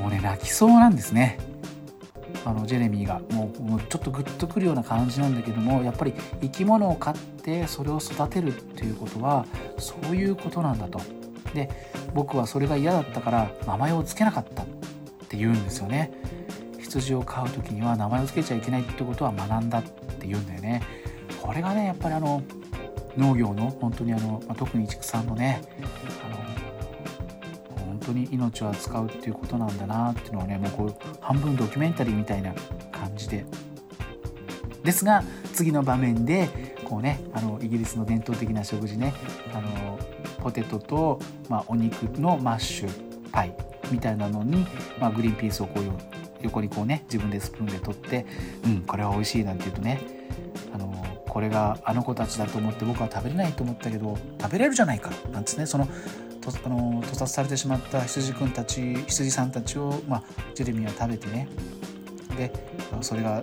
[0.00, 1.38] もうね泣きそうなんですね。
[2.46, 9.44] あのジェレミーがもうもうちょっとグッとくるような感じなんだけどもやっぱり生き物を飼ってそれを育てるっていうことは
[9.78, 11.00] そういうことなんだと。
[11.54, 11.68] で
[12.14, 14.66] 僕はそれが嫌だったから名前を付けなかったっ
[15.28, 16.12] て言うんですよね。
[16.78, 20.82] 羊を飼う時には名前を付けちゃいけないってことは学んだって言うんだよね。
[21.42, 22.42] これがねやっぱりあの
[23.16, 25.62] 農業の本当にあの、ま、特に畜産のね
[26.24, 26.55] あの
[28.06, 32.54] 当に命を扱うっていうことなんだなっていうのはねもうこう半分ドキュメンタリーみたいな
[32.92, 33.44] 感じで
[34.84, 39.14] ですが次の場面でこうねあのイギリスの伝統的な食事ね
[39.52, 39.98] あの
[40.38, 43.54] ポテトと、まあ、お肉のマッシュパイ
[43.90, 44.66] みたいなのに、
[45.00, 45.84] まあ、グリーンピースをこう
[46.42, 48.26] 横にこうね自分でスプーンで取って
[48.64, 50.00] うんこれは美味しいなんて言うとね
[50.72, 50.94] あの
[51.28, 55.88] これがあの子たちだと思って僕は食べれないと思ったけど食べれるじゃないかなんですねその
[56.64, 60.22] あの屠殺されてしまった羊くんたち羊さんたちを、まあ、
[60.54, 61.48] ジェレミーは食べてね。
[62.36, 62.52] で
[63.00, 63.42] それが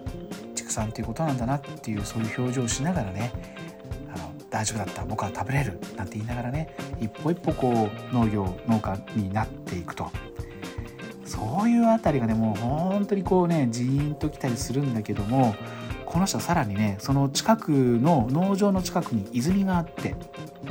[0.56, 3.32] 畜産っていうことなんだなっていうそういう表情をしながらね
[4.14, 10.10] あの大丈夫だった僕は食べれるなんて言いながらね一歩一歩こう農業農家になっていくと。
[11.26, 15.56] そういうあたりがねもう本当にこうねジーンときたりするんだけども
[16.06, 20.16] この人はさらにねその近くの農場の近くに泉があって、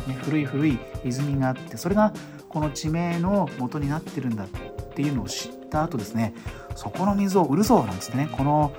[0.07, 2.12] ね、古い古い泉があってそれが
[2.49, 4.47] この地名の元になってるんだっ
[4.95, 6.35] ていうのを知った後ですね
[6.77, 8.73] そこの水を売るぞなんつってねこの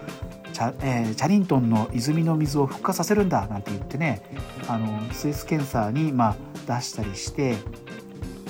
[0.52, 4.22] チャ,、えー、チャリントンの泉の水を復活させるんだなんて言ってね
[4.68, 6.36] あのスイス検査に、ま
[6.68, 7.54] あ、出したりして、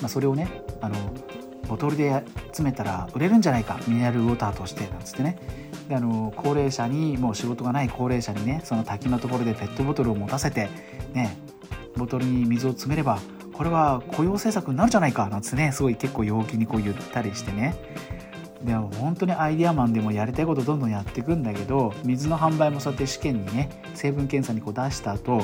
[0.01, 0.49] まあ、それをね
[0.81, 0.95] あの
[1.69, 5.37] ボトルで詰めたら売れるんじゃないかミネラルウォーターとしてなんつってね。
[5.87, 10.69] であの高齢者にもう仕事がない高齢者にねその滝のところでペットボトルを持たせて
[11.13, 11.37] ね
[11.95, 13.19] ボトルに水を詰めれば
[13.53, 17.75] これは雇用政策になるじゃないかなんてねすごい結構陽気にこう言ったりしてね。
[18.63, 25.43] でも本当にアイデアマンでもやりたいことどんどんやっていくんだけど水の販売もそうやって試験にね成分検査にこう出した後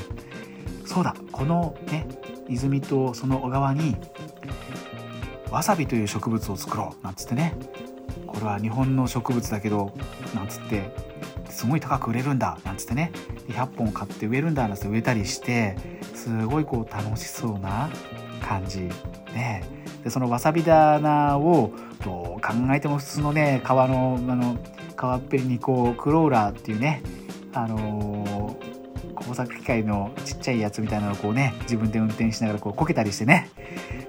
[0.86, 2.08] そうだこのね
[2.48, 3.98] 泉とその小川に
[5.52, 7.56] わさびという植物を作ろうなんつってね。
[8.26, 9.92] これは日本の植物だけど
[10.36, 10.90] なんつって
[11.50, 13.12] すごい高く売れるんだなんつってね。
[13.50, 15.76] 100本買って植えるんだなんつって植えたりして
[16.30, 17.89] すごいこう楽しそうな
[18.39, 18.82] 感じ。
[19.34, 19.63] ね。
[20.04, 21.72] でそのわさび棚を
[22.06, 24.58] どう考えても普通のね川のあの
[24.96, 27.02] 川っぺりにこうクローラーっていうね
[27.54, 33.50] あのー、工作機械のちっちゃいやつみたいなのをこうね自分で運転しながらこうこけたりしてね。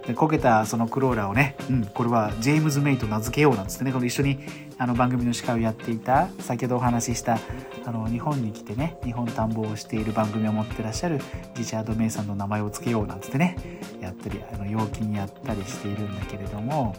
[0.06, 4.40] でこけたそのクローラーをね、うん、これはジェームズ・メイと名付けようなんつってねこの一緒に
[4.80, 7.38] あの番組の司会をやっていた先ほどお話しした
[7.84, 11.20] あの日本に来てね日本探訪をしている番組を持ってらっしゃる
[11.54, 13.58] リチャード・メイさんの名前を付けようなんつってね
[14.00, 16.96] やったりあの陽気にやったりしているんだけれども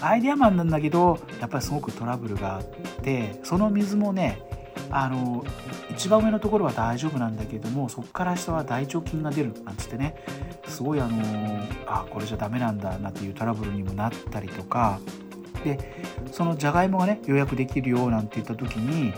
[0.00, 2.64] アイデアマンなんだけどやっぱりすごくトラブルがあっ
[3.02, 4.40] てその水もね
[4.92, 5.44] あの
[5.90, 10.14] 一番上のところは大丈夫なんだけどもそこから下は大腸菌が出るなんつってね
[10.68, 11.18] すごいあの
[11.88, 15.00] あこれじゃダメなんだなっていうトラブルにもなったりとか
[15.64, 15.78] で
[16.32, 19.12] そのじゃがいもがね予約できるよなんて言った時に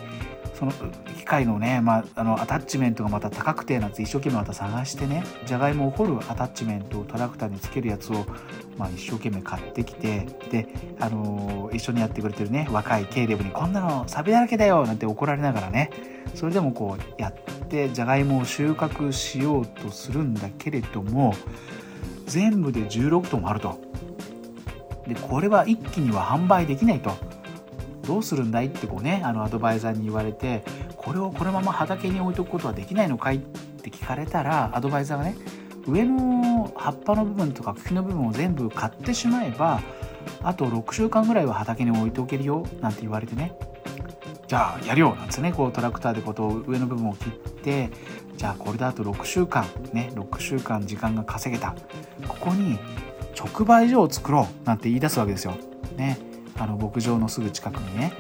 [0.63, 0.73] その
[1.17, 8.25] 機械のね、まあ、あのアタッチメントがまた高くてなんて一生懸命また探してねじゃがいもを掘るアタッチメントをトラクターにつけるやつを、
[8.79, 10.69] まあ、一生懸命買ってきてで、
[11.01, 15.91] あのー、一緒にやってくれてるね若いケイレブに「こんなのサビだらけだよ」なんて怒られながらね
[16.35, 21.35] それでもこうやってじゃがいもを収穫しようとするんだけれども
[22.27, 23.92] 全部で16トンあると。
[25.07, 27.13] でこれは一気には販売できないと。
[28.07, 30.65] どうするんだいってこうねあのアドバイザーに言われて
[30.97, 35.37] これをこのまま畑に置いとくことはできないのかいって聞かれたらアドバイザーがね
[35.87, 39.81] 上の葉っぱの部分とか茎の部分を全部買ってしまえば
[40.43, 43.57] あと6週間ぐらいは畑に置いておけるよなんて言われてね
[44.47, 47.91] じゃあやるよなんですねこうトラクターでこと上の部分を切って
[48.37, 51.75] じゃあこれであと6週間ね6週間時間が稼げた
[52.29, 52.79] ここに
[53.39, 55.55] 直売所を作ろうなんて言い出すわけですよ。
[55.97, 56.19] ね、
[56.59, 58.13] あの牧場のすぐ近くにね、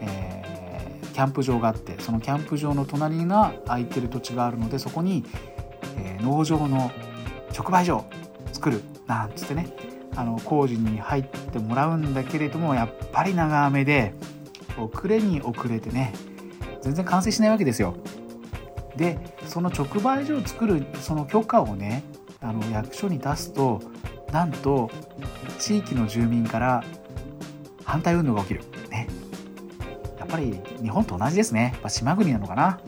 [0.00, 5.24] えー、キャンプ場があってそのキャンプ場の隣が空いてる土地があるのでそこに、
[5.96, 6.92] えー、農場の
[7.56, 8.04] 直売所を
[8.52, 9.74] 作るなんつってね
[10.14, 14.14] あの工事に入ってもらうんだけれどもやっぱり長雨で
[14.78, 16.12] 遅れに遅れてね
[16.82, 17.94] 全然完成しないわけですよ。
[18.96, 22.02] でその直売所を作るその許可をね
[22.40, 23.80] あの役所に出すと
[24.32, 24.90] なんと
[25.58, 26.82] 地域の住民から
[27.84, 29.06] 反対運動が起きる、ね、
[30.18, 31.70] やっぱり日本と同じですね。
[31.74, 32.80] やっぱ島国なのかな。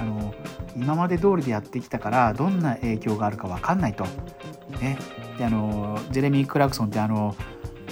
[0.00, 0.34] あの
[0.74, 4.04] 今まで通りでやってきたからどんな影響があるか分かんないと、
[4.80, 4.98] ね、
[5.38, 7.36] であのジェレミー・クラクソンってあの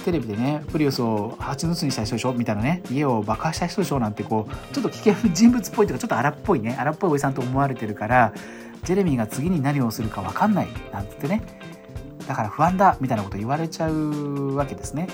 [0.03, 2.33] テレビでねプリウスを蜂の巣にした人でしょ？
[2.33, 2.81] みたいなね。
[2.89, 3.99] 家を爆破した人でしょ？
[3.99, 6.75] なんてこうちょっと危険人物っぽいというかちょっと荒っぽいね。
[6.77, 8.33] 荒っぽいおじさんと思われてるから
[8.83, 10.67] ジェレミーが次に何をするか分かんない。
[10.91, 11.41] なんつってね。
[12.27, 15.07] だから不安だみたいなこと言われちゃうわけですね。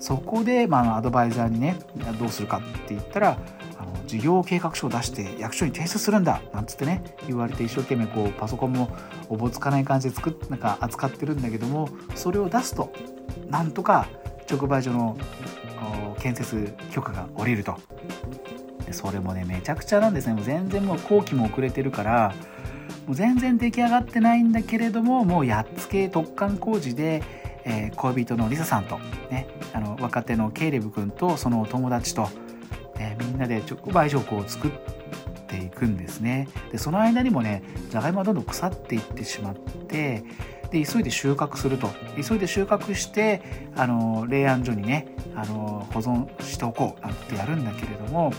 [0.00, 1.78] そこで、まあ、アドバイザーにね
[2.18, 3.38] どうするかって言ったら
[3.78, 8.94] あの事業計画書を出して役所に提出するんだなんつってね言われて一生懸命こうパソコンも
[9.30, 12.92] おぼつかない感じで作っなんか扱ってるんだけどもそれを出すと
[13.48, 14.06] なんとか
[14.50, 15.16] 直売所の
[16.18, 17.78] 建設許可が下りると。
[18.84, 20.34] でそれもねめちゃくちゃなんですね。
[20.34, 22.34] もう全然もう工期も遅れてるから
[23.06, 27.22] もう全然出来上がってないんだけれどももうやっつけ突貫工事で、
[27.64, 28.98] えー、恋人のリサさんと、
[29.30, 32.28] ね、あの若手のケイレブ君とそのお友達と、
[32.98, 34.70] えー、みんなで直売所を作っ
[35.46, 36.48] ていくんですね。
[36.72, 40.24] でその間にもねじゃがいもはどんどん腐っていってしまって
[40.70, 41.88] で急いで収穫すると。
[42.16, 43.42] 急いで収穫して
[43.76, 48.32] あの冷暗所にねあの保存しておこうなんてやるんだけれども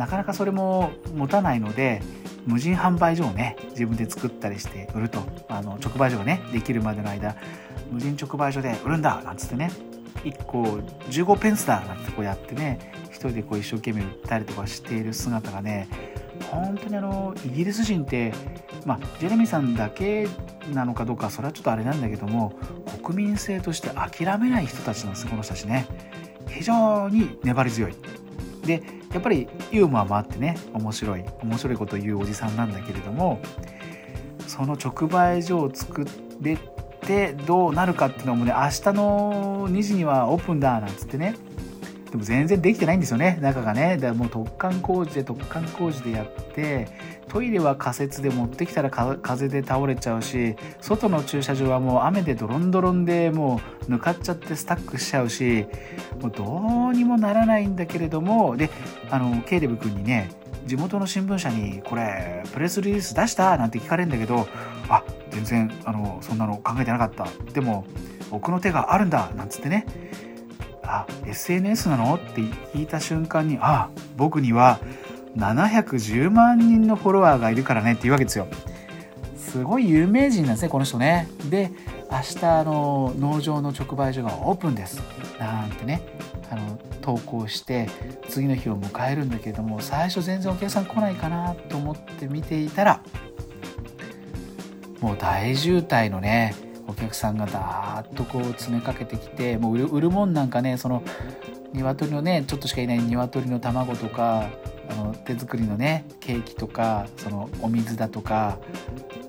[0.00, 2.00] なかなかそれも持たないので
[2.46, 5.20] 無人販売所をね自分で作ったりして売ると。
[5.50, 7.36] あの直売所がねできるまでの間
[7.92, 9.70] 無人直売所で売るんだなんつってね。
[10.24, 10.62] 1個
[11.10, 15.88] 15ペンスだなんてこうやってね一人でこう一生懸命売ったりとかしている姿がね
[16.50, 18.32] 本当にあのイギリス人って
[18.86, 20.28] まあジェレミーさんだけ
[20.72, 22.54] なのかどうかそれはちょっとあれなんだけども
[23.02, 25.86] 国民性として諦めない人たちなんですこの人たちね。
[26.48, 27.94] 非常に粘り強い。
[28.64, 33.40] でやっぱりユーモアもあってね面白い面白いことを言うおじさんなんだけれども
[34.46, 36.06] その直売所を作
[36.40, 36.56] れ
[37.00, 41.34] てどうなるかっていうのもね明日の2時にはオープンだなんつってね
[42.10, 43.96] でも全然できてないんですよね中がね。
[43.96, 46.88] だからもう突貫工事で突貫工事でやって
[47.30, 55.66] トイレは仮設で持ってきたら風で倒れちゃうし外の駐車場はもう雨でドロンドロンでもうぬかっちゃってスタックしちゃうし
[56.20, 58.68] もうどうにもならないんだけれどもで
[59.10, 60.30] あのケイレブ君にね
[60.66, 64.48] 地元の新聞社にこれプレスリリース出したなんて聞かれるんだけど
[64.88, 67.28] あ全然あのそんなの考えてなかった。
[67.52, 67.86] でも
[68.32, 69.86] 奥の手があるんだなんつってね。
[70.82, 72.14] あ SNS なの？
[72.16, 74.80] って聞いた瞬間にあ僕には
[75.36, 78.46] 710万人のフォロワーがいるからねっていうわけですよ。
[79.36, 81.28] すごい有名人なんですねこの人ね。
[81.48, 81.70] で
[82.10, 85.02] 明日の農場の直売所がオープンです。
[85.38, 86.02] なんてね
[86.50, 87.88] あの投稿して
[88.28, 93.02] 次の日を迎えるんだけれども最初全然お客さん来ないかなと思って見ていたら
[95.00, 96.54] もう大渋滞のね
[96.86, 101.02] お客さんがダーッとこう詰めかけてきてもう売るもんなんかねその
[101.72, 104.48] 鶏のねちょっとしかいない鶏の卵とか
[104.90, 108.58] あの手作りのねケーキとかそのお水だとか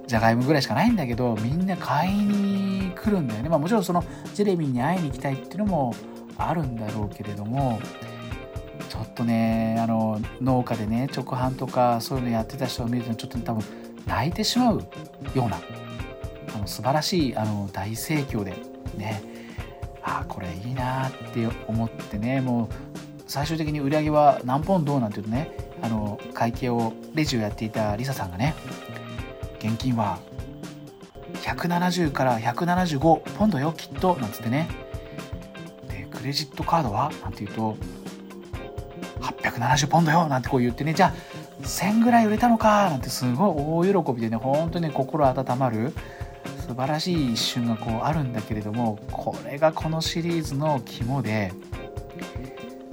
[0.08, 5.96] じゃがいもぐらいしかないんだけどみんな買いに来るんだよね、まあ、もちろんそのジェレミーに会いに行きたいっていうのも
[6.38, 7.80] あるんだろうけれども
[8.90, 13.64] ちょっとねあの農家でね直販とかそういうのやってた人を見るとちょっと多分
[14.06, 14.84] 泣いてしまう
[15.36, 15.60] ような
[16.56, 18.56] あの素晴らしいあの大盛況で
[18.98, 19.31] ね。
[20.04, 22.68] あこれいいなって思ってねもう
[23.28, 28.56] 最終的に売り上げは何ポンドなんていうとねあの会計をレジをやっていたリサさんがね
[29.60, 30.20] 現金は
[31.36, 34.68] 170から175ポンドよきっとなんつってね。
[35.88, 37.78] でクレジットカードはなんて言うと
[39.22, 40.94] 870ポンドよなんてこう言ってね。
[40.94, 41.14] じゃあ
[41.64, 45.94] 1000ぐらい売れたのかなんてすごい大喜びでね本当に心温まる
[46.72, 51.52] 素晴らしい一瞬がこうあるんだけれどもこれがこのシリーズの肝で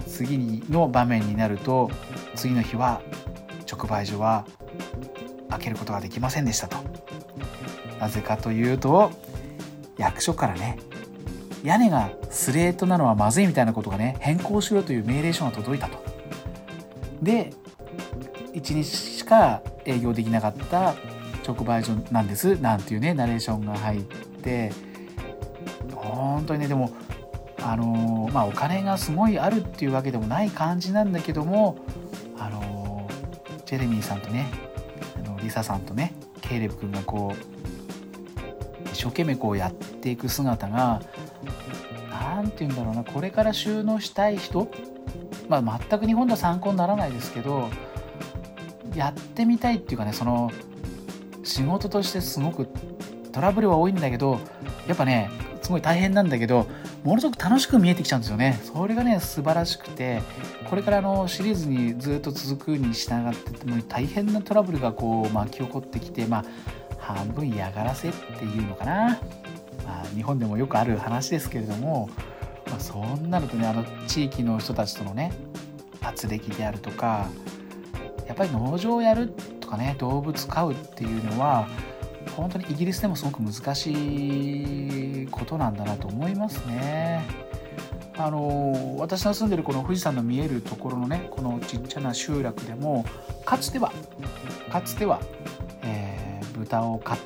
[0.04, 1.88] 次の場面になると
[2.34, 3.00] 次の日は
[3.70, 4.44] 直売所は
[5.48, 6.76] 開けることができませんでしたと。
[8.00, 9.12] なぜかというと
[9.96, 10.76] 役所からね
[11.62, 15.98] 屋根がスレートなのはまずいみたいなことがね変更しろという命令書が届いたと。
[17.22, 17.52] で
[18.54, 20.96] 1日しか営業できなかった
[21.48, 24.70] 直売所なんですなんていうねナレーションが入って
[25.94, 26.92] 本当にねでも
[27.62, 31.78] あのまあお金がすごいあるっていうわけでもない感じなんだけども
[32.38, 33.08] あの
[33.64, 34.46] ジェレミーさんとね
[35.16, 41.00] あのリサさんとねケイレブ君がこう一生懸命こうやっていく姿が
[42.10, 44.70] 何て言うんだろうなこれから収納したい人
[45.48, 47.70] まあ全く日本では参考にならないですけど
[48.94, 50.50] やってみたいっていうかねその
[51.48, 52.68] 仕事としてすごく
[53.32, 54.38] トラブルは多いんだけど
[54.86, 55.30] やっぱね
[55.62, 56.66] すごい大変なんだけど
[57.04, 58.60] ものすごく楽しく見えてきちゃうんですよね。
[58.62, 60.22] それがね素晴らしくて
[60.68, 66.44] これからのシリーズにずっと続くに従っても大変なトラブルがこう巻き起こってきてまあ
[66.98, 69.20] 半分嫌がらせっていうのかな、
[69.86, 72.10] まあ、日本でもよくある話ですけれども、
[72.66, 75.32] まあ、そうなるとねあの地域の人たちとのね
[76.02, 77.28] 圧力であるとか
[78.26, 81.68] やっぱり農場をやるってかね動物飼うっていうのは
[82.36, 87.24] 本当にイギリスでもすごく難しいことなんだなと思いますね。
[88.16, 93.04] あの私の住んでるこの富士山の見えるところのねこのちっちゃな集落でも
[93.44, 93.92] かつては
[94.72, 95.20] かつては、
[95.82, 97.18] えー、豚を飼っ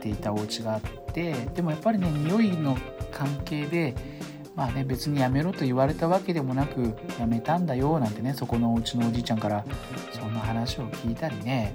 [0.00, 0.80] ていたお家があっ
[1.12, 2.78] てでもやっぱりね匂いの
[3.10, 3.94] 関係で
[4.56, 9.64] まあね別にやめろと言われたわけでもなくやめたんだよなんてねそこのうちのおじいちゃんから
[10.12, 11.74] そんな話を聞いたりね。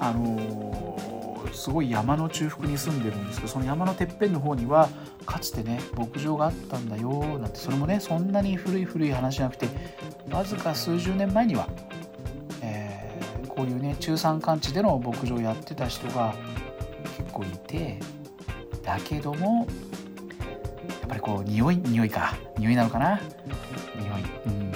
[0.00, 4.88] あのー、すごい山の中腹に住んでるんですけどその山のてっぺんの方には
[5.26, 9.68] かつてね牧場があったんだよなんてそれもねそんなに古い古い話じゃなくて
[10.30, 11.68] わずか数十年前には、
[12.62, 16.34] えー、こういうね中山間地での牧場をやってた人が
[17.16, 17.98] 結構いて
[18.82, 19.66] だけども
[21.08, 22.36] っぱりこう匂い匂いか。
[22.58, 23.20] 匂いなのかな？
[23.96, 24.22] 匂い。
[24.46, 24.72] うん。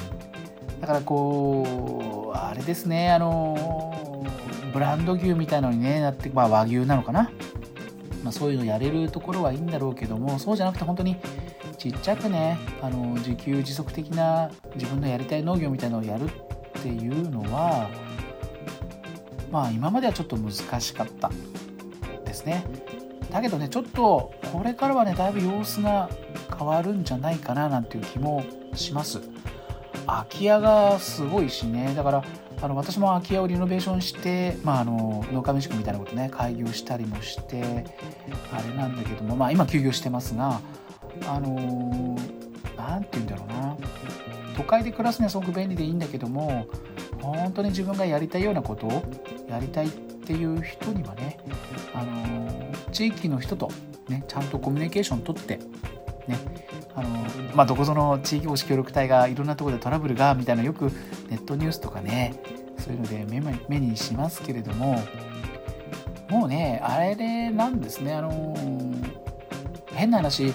[0.81, 4.27] だからこうあれですねあの
[4.73, 7.31] ブランド牛みたいのにねなって、まあ、和牛なのかな、
[8.25, 11.19] まあ、そういうのやれるところはいいんだろうけどもそうじゃなくて本当に
[11.79, 16.29] ちっちゃくねあの自給自足的な自分のやりたい農業みたいのをやるっ
[16.83, 17.89] ていうのは
[19.53, 21.31] まあ今まではちょっと難しかった
[22.25, 22.65] ですね。
[23.33, 26.11] だけどねちょっとこれからはねだいぶ様子が
[26.57, 29.21] 変わるんじゃないかななんていう気もします。
[30.07, 31.95] 空き家がすごいしね。
[31.95, 32.25] だから
[32.61, 37.87] あの私も空き家をリノベーションして、まあ、あの農家民宿みたいなことね開業したりもして
[38.53, 40.61] あれなんだけども、まあ、今休業してますが
[41.27, 42.17] あの
[42.77, 43.77] 何て言うんだろうな。
[44.57, 46.67] 都会で暮らすにはすごく便利でいいんだけども
[47.21, 49.03] 本当に自分がやりたいようなことを
[49.49, 51.39] やりたいっていう人にはね、
[51.95, 52.42] あの
[52.93, 53.71] 地域の人と、
[54.09, 55.59] ね、ちゃんとコミュニケーション取って
[56.27, 56.39] ね
[56.95, 57.09] あの
[57.55, 60.91] まあ、どこぞの地域おこし協力隊がいろんなところでトラブルがみたいなよく
[61.31, 62.35] ネットニュースとかね
[62.79, 63.27] そういうので
[63.69, 65.03] 目にしますけれども
[66.29, 68.55] もうねあれでなんですねあの
[69.95, 70.53] 変な話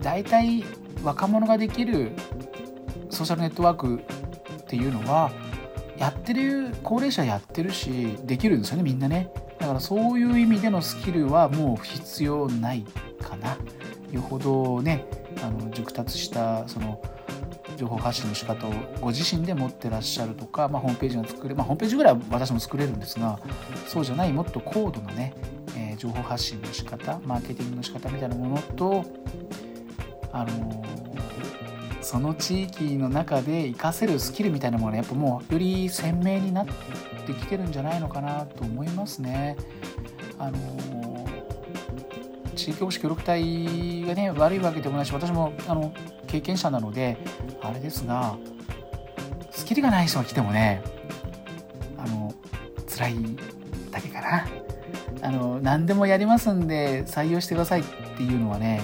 [0.00, 0.64] 大体
[1.02, 2.12] 若者ができる
[3.10, 4.00] ソーシャルネットワーク
[4.62, 5.32] っていうのは
[5.98, 9.30] やってる高齢者やってるしできるんですよねみんなね。
[9.72, 12.84] からそういう意味でのスキルはもう必要ない
[13.22, 13.56] かな。
[14.10, 15.06] よほどね
[15.42, 17.00] あの熟達したその
[17.78, 23.40] 情報発信の仕方をご自身で持ってらっしゃるとか、まあ、ホームページが作れ、まあ、ホームページぐらいは私も作れるんですが
[23.88, 25.32] そうじゃないもっと高度なね、
[25.74, 29.02] えー、情報発信の仕方マーケティングの仕方みたいなものと
[30.30, 30.84] あの、
[32.02, 36.66] その地域の中で活かせるスキルみたいなものがやっぱもうより鮮明になっ
[37.26, 39.56] てきてるんじゃないのかなと思いますね。
[40.38, 41.02] あのー
[42.54, 45.92] 地域おこし協力隊がね悪いわけでもないし私もあの
[46.26, 47.16] 経験者なので
[47.60, 48.36] あれですが
[49.50, 50.82] スキルがない人が来てもね
[51.98, 52.32] あの
[52.88, 53.16] 辛い
[53.90, 54.46] だけかな
[55.22, 57.84] あの何でもやりますんで採用してくださいっ
[58.16, 58.82] ていうのはね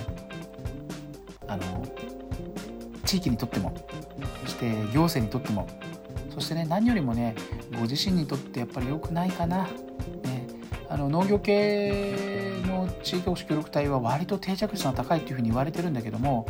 [1.46, 1.86] あの
[3.08, 3.74] 地域にとっても
[4.44, 5.66] そして行政にとっても
[6.34, 7.34] そしてね何よりもね
[7.76, 9.64] ご自身にとってやっぱり良くないかな、
[10.24, 10.46] ね、
[10.90, 12.14] あの農業系
[12.66, 16.46] の地域保守協力隊は割と定着率が高いっていうふうに言われてるんだけども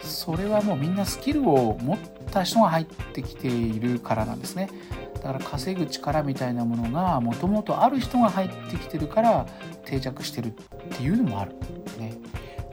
[0.00, 1.98] それはもうみんなスキルを持っ
[2.32, 4.70] た人が入ってきているからなんですね。
[5.16, 9.46] だから稼ぐ力みたいなものがもともとある人が入ってきてるから
[9.84, 10.50] 定着してるっ
[10.96, 11.52] ていうのもある。
[11.98, 12.14] ね、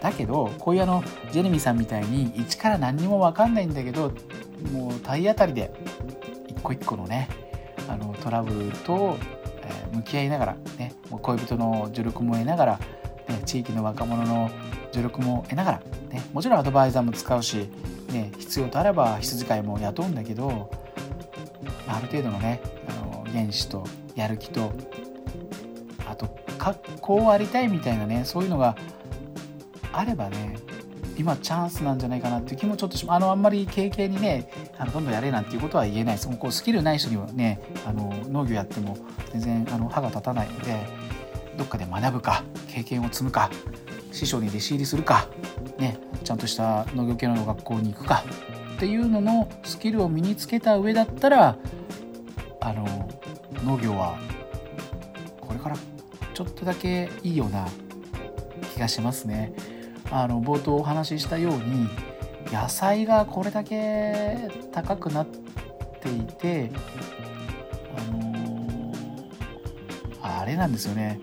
[0.02, 4.14] だけどこういうあのジェレミーさんみたいに一から何にも分かんないんだけど
[4.72, 5.72] もう体当たりで
[6.48, 7.30] 一個一個のね
[7.88, 9.18] あのトラブルと、
[9.62, 12.80] え向き合いながら、ね、もう恋人の助力も得ながら、
[13.30, 14.52] ね、地域の若者の
[14.91, 17.70] 助力も得ながら、ね、もちろんアドバイザーも使うし、
[18.12, 20.70] ね、必要とあれば羊飼いも雇うんだけど
[21.88, 23.86] ある程度のねあの原子と
[24.16, 24.74] やる気と
[26.06, 26.28] あと
[27.02, 28.76] こうありたいみたいなねそういうのが
[29.98, 30.56] あればね
[31.18, 38.95] 今チャンスなんじゃないかなっていう気もちょっとしあのあんまり経験にねあのどんどんやれなんていうことは言えないですこうスキルない人にはねあの農業やっても
[39.32, 40.86] 全然あの歯が立たないので
[41.58, 43.50] どっかで学ぶか経験を積むか
[44.12, 45.28] 師匠に弟子入りするか、
[45.80, 48.24] ね、ちゃんとした農業系の学校に行くか
[48.76, 51.58] っていうののスキルを身につけた上だったら
[52.62, 53.10] あの
[53.66, 54.20] 農業は
[55.41, 55.78] これから
[56.36, 57.68] ちょっとだけいいような
[58.76, 59.52] 気がしますね。
[60.12, 61.89] あの冒頭お話ししたように
[62.51, 65.28] 野菜がこれだけ高くなっ
[66.01, 66.72] ていて
[67.97, 68.93] あの
[70.22, 71.20] あれなんですよね。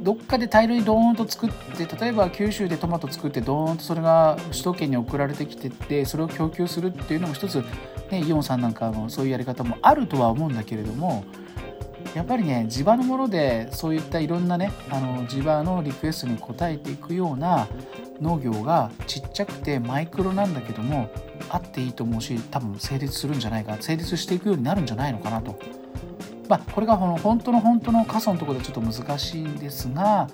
[0.00, 7.62] どっかで大量にドーンと作って例えば九州でトマト作ってドーンとそれが首都圏に送られてきてってそれを供給するっていうのも一つ、
[8.10, 11.24] ね、イオンさんなんかのそういうやり方もあるとは思うんだけれども
[12.14, 17.68] やっぱりね地場のものでそういったいろんなねあの地場のリクエストに応えていくような
[18.20, 21.10] 農業がちっちゃくてマイクロなんだけども
[21.48, 25.58] あっていいと思うし多分成立するんじゃないか成立していくようになるんじゃないのかなと。
[26.48, 30.28] まあ、これがこの本当の本当の過疎のところでちょっと難しいんですが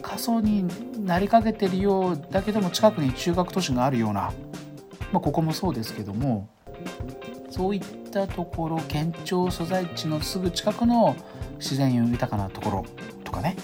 [0.00, 0.64] 過疎に
[1.04, 4.32] なりかけてるようだけども近くに中学都市があるような、
[5.12, 6.48] まあ、ここもそうですけども
[7.50, 7.80] そういっ
[8.10, 11.16] たところ県庁所在地のすぐ近くの
[11.58, 12.84] 自然豊かなところ
[13.24, 13.56] とかね、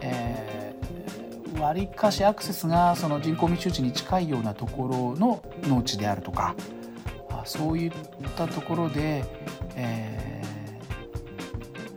[0.00, 6.54] えー、割かしアクセスがその人口密集地に近いようなところの農地であるとか。
[7.48, 7.92] そういっ
[8.36, 9.24] たところで、
[9.74, 10.42] え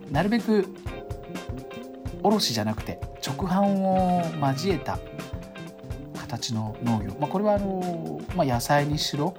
[0.08, 0.66] ー、なるべく
[2.22, 4.98] 卸じゃなくて直販を交えた
[6.18, 9.34] 形の農業、まあ、これはあの、まあ、野菜にしろ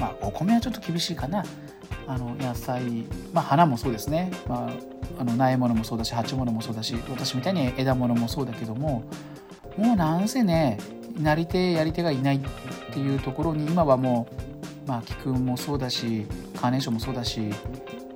[0.00, 1.44] まあ、お米はちょっと厳しいかな。
[2.06, 2.82] あの野菜、
[3.32, 4.70] まあ、花もそうですね、まあ、
[5.20, 9.04] あの苗物もそうだし鉢物もそうだし私みたいに枝物もそうだけども
[9.76, 10.78] もうなんせね
[11.16, 12.40] なり手やり手がいないっ
[12.92, 14.26] ていうところに今はも
[14.86, 16.26] う、まあ、菊もそうだし
[16.60, 17.40] カーネーションもそうだし、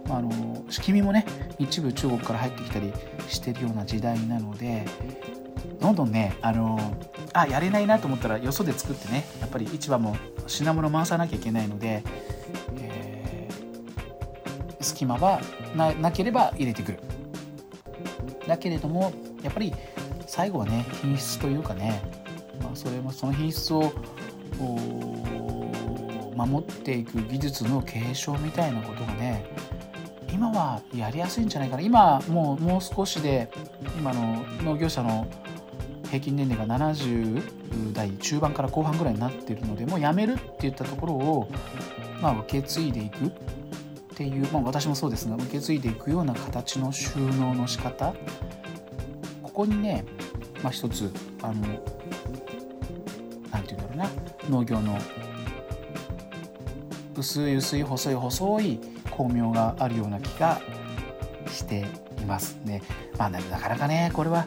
[0.08, 1.24] まあ、あのしきみもね
[1.60, 2.92] 一部中国から入ってきたり
[3.28, 4.86] してるような時代なので
[5.84, 6.96] どんどんねあの
[7.34, 10.16] あやれないなと思ったらよそで作ってねやっぱり市場も
[10.46, 12.02] 品物回さなきゃいけないので、
[12.80, 15.42] えー、隙間は
[15.76, 17.00] なければ入れてくる。
[18.48, 19.12] だけれども
[19.42, 19.74] やっぱり
[20.26, 22.00] 最後はね品質というかね、
[22.62, 23.92] まあ、それもその品質を
[26.34, 29.44] 守っていく技術の継承みたいなことがね
[30.32, 31.82] 今はやりやすいんじゃないかな。
[31.82, 33.50] 今もうもう少しで
[33.98, 35.26] 今の農業者の
[36.06, 41.48] 平均年齢が70代中盤から後半ぐらいになっているのでもう辞めるっていったところを、
[42.20, 43.30] まあ、受け継いでいくっ
[44.16, 48.14] ていう、まあ、私もそうですが受け継いでいくような形の収納の仕方
[49.42, 50.04] ここにね、
[50.62, 51.54] まあ、一つあの
[53.50, 54.10] 何て言うんだろうな
[54.50, 54.98] 農業の
[57.16, 58.80] 薄い薄い細い細い
[59.10, 60.60] 巧妙があるような気が
[61.48, 61.86] して
[62.20, 62.82] いますね。
[63.16, 64.46] まあ、なかなかねこれは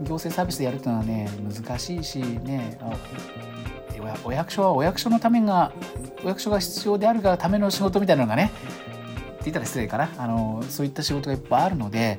[0.00, 2.78] 行政サービスでやるっていうのはね難しいしね
[4.24, 5.72] お役所はお役所のためが
[6.24, 10.10] お役所が必要であるがための仕事みたいなのがねって言ったら失礼かな。
[10.16, 12.18] あのそういった仕事がいっぱいあるので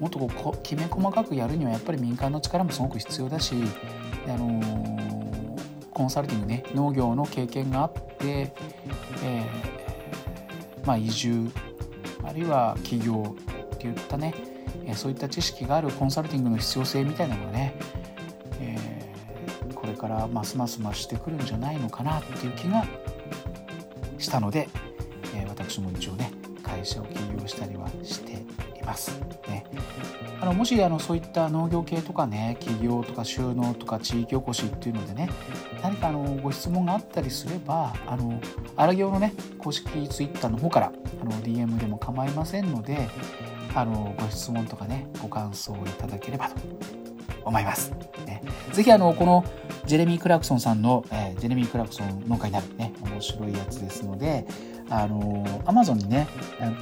[0.00, 3.54] もっとこうきめ細かくやるにはやっぱり民間の力もすごく必要だし
[4.26, 4.60] あの
[5.90, 8.52] コンサルティングね農業の経験があって、
[9.22, 11.50] えー、まあ、移住
[12.24, 13.36] あるいは起業
[13.74, 14.34] っていったね
[14.94, 17.74] そういった知識があるコンサルティングの必要性みたいなのがね、
[18.60, 22.84] えー、これからますます増してくるんじゃないのかなっていう気が
[24.18, 24.68] したので、
[25.34, 29.20] えー、私も一応ね会社を起業したりはしています。
[29.48, 29.64] ね、
[30.40, 35.28] あのもしあのそういった農業系とかね企業とか収納とか地域おこしっていうのでね
[35.82, 38.40] 何かあのご質問があったりすればあの
[38.76, 43.08] 荒行のね公式 Twitter の方からあの DM でも構いませんので
[43.74, 46.56] あのご質問とかねご感想をいただければと
[47.44, 47.92] 思います。
[48.26, 48.42] ね、
[48.72, 49.44] ぜひあのこの
[49.86, 54.46] ジェレミー・クラクソンさんの、えー、ジェレミー・クラクソン農家になるね面白いやつですので
[54.88, 56.28] あの Amazon にね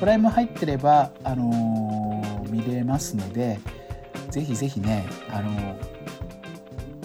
[0.01, 3.61] プライム入ってればあの見れますので
[4.31, 5.77] ぜひぜひねあの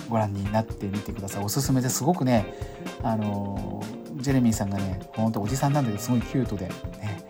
[0.09, 1.43] ご覧になってみてください。
[1.43, 2.03] おすすめです。
[2.03, 2.53] ごくね
[3.01, 3.83] あの
[4.17, 7.24] ジェレミーさんがねほんとおじさんなんだけどすごいキュートでね。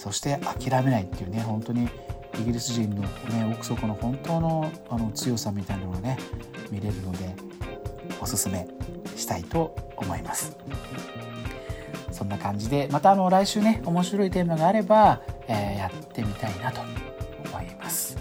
[0.00, 1.86] そして諦めないっていうね本当に
[2.40, 6.16] イギリス人の、ね、奥底の本当のあの強さみたいなのがね
[6.70, 7.34] 見れるので
[8.18, 8.66] おすすめ
[9.14, 10.56] したいと思います。
[12.10, 18.16] そんな感じでまたあの来週ね面白いテーマがあれば、えー、やってみたいなと思います。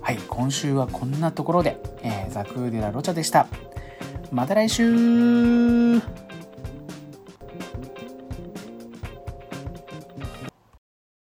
[0.00, 3.48] はい今週はこんなところで、えー、ザクーデラロチャでした。
[4.32, 6.19] また来週!